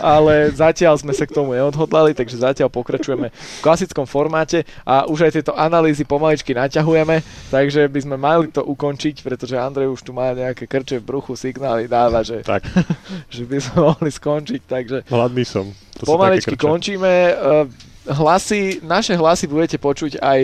ale 0.00 0.50
zatiaľ 0.52 0.98
sme 0.98 1.12
sa 1.12 1.24
k 1.28 1.34
tomu 1.34 1.54
neodhodlali, 1.56 2.16
takže 2.16 2.40
zatiaľ 2.40 2.68
pokračujeme 2.72 3.28
v 3.30 3.60
klasickom 3.64 4.04
formáte 4.08 4.64
a 4.82 5.06
už 5.06 5.28
aj 5.28 5.32
tieto 5.40 5.52
analýzy 5.54 6.02
pomaličky 6.02 6.56
naťahujeme, 6.56 7.22
takže 7.52 7.86
by 7.88 8.00
sme 8.02 8.16
mali 8.16 8.48
to 8.50 8.64
ukončiť, 8.64 9.22
pretože 9.22 9.58
Andrej 9.58 9.92
už 9.92 10.00
tu 10.02 10.10
má 10.16 10.32
nejaké 10.32 10.64
krče 10.64 11.00
v 11.00 11.08
bruchu, 11.08 11.36
signály 11.36 11.86
dáva, 11.86 12.24
že, 12.24 12.44
tak. 12.44 12.64
že 13.34 13.42
by 13.44 13.56
sme 13.60 13.76
mohli 13.92 14.10
skončiť, 14.10 14.60
takže 14.66 14.96
hladný 15.08 15.44
som. 15.44 15.68
To 16.00 16.08
pomaličky 16.08 16.56
končíme. 16.56 17.08
Eh, 17.08 17.66
hlasy, 18.08 18.82
naše 18.82 19.14
hlasy 19.14 19.46
budete 19.46 19.78
počuť 19.78 20.18
aj 20.18 20.40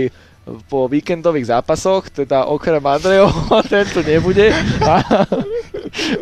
po 0.69 0.89
víkendových 0.89 1.53
zápasoch, 1.53 2.09
teda 2.09 2.49
okrem 2.49 2.81
Andrejov, 2.81 3.33
tento 3.73 4.01
nebude. 4.01 4.49
A, 4.81 5.25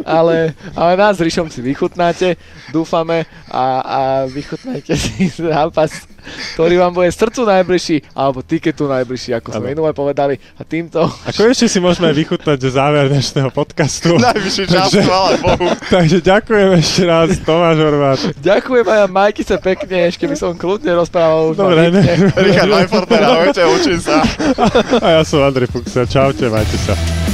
ale, 0.02 0.54
ale 0.74 0.92
nás 0.96 1.18
s 1.18 1.24
Rišom 1.24 1.48
si 1.50 1.60
vychutnáte, 1.62 2.36
dúfame 2.70 3.24
a, 3.50 3.64
a 3.82 4.00
vychutnajte 4.26 4.92
si 4.96 5.30
zápas, 5.30 6.06
ktorý 6.54 6.82
vám 6.82 6.92
bude 6.94 7.10
srdcu 7.10 7.46
najbližší, 7.46 7.96
alebo 8.12 8.42
tiketu 8.42 8.90
najbližší, 8.90 9.38
ako 9.38 9.48
sme 9.56 9.74
minule 9.74 9.90
povedali. 9.94 10.38
A 10.58 10.62
týmto... 10.66 11.06
A 11.06 11.30
konečne 11.30 11.70
si 11.70 11.78
môžeme 11.78 12.10
vychutnať 12.10 12.58
záver 12.66 13.08
dnešného 13.10 13.50
podcastu. 13.54 14.18
Najvyšší 14.26 14.64
čas, 14.66 14.90
takže, 14.90 15.02
Bohu. 15.42 15.66
Takže 15.94 16.18
ďakujem 16.22 16.70
ešte 16.82 17.02
raz, 17.06 17.28
Tomáš 17.42 17.78
Horvát. 17.78 18.20
Ďakujem 18.42 18.86
aj 18.86 19.00
Majky 19.10 19.42
sa 19.46 19.56
pekne, 19.60 19.96
ešte 20.10 20.24
by 20.26 20.36
som 20.36 20.50
kľudne 20.58 20.92
rozprával. 20.98 21.54
Už 21.54 21.56
Dobre, 21.58 21.94
ne. 21.94 22.02
Richard 22.34 22.70
Najforter, 22.70 23.22
ahojte, 23.22 23.62
učím 23.64 23.98
sa. 24.02 24.22
A 25.04 25.20
ja 25.20 25.22
som 25.22 25.42
Andrej 25.42 25.70
Fuxa, 25.70 26.08
čaute, 26.08 26.50
majte 26.50 26.78
sa. 26.82 27.25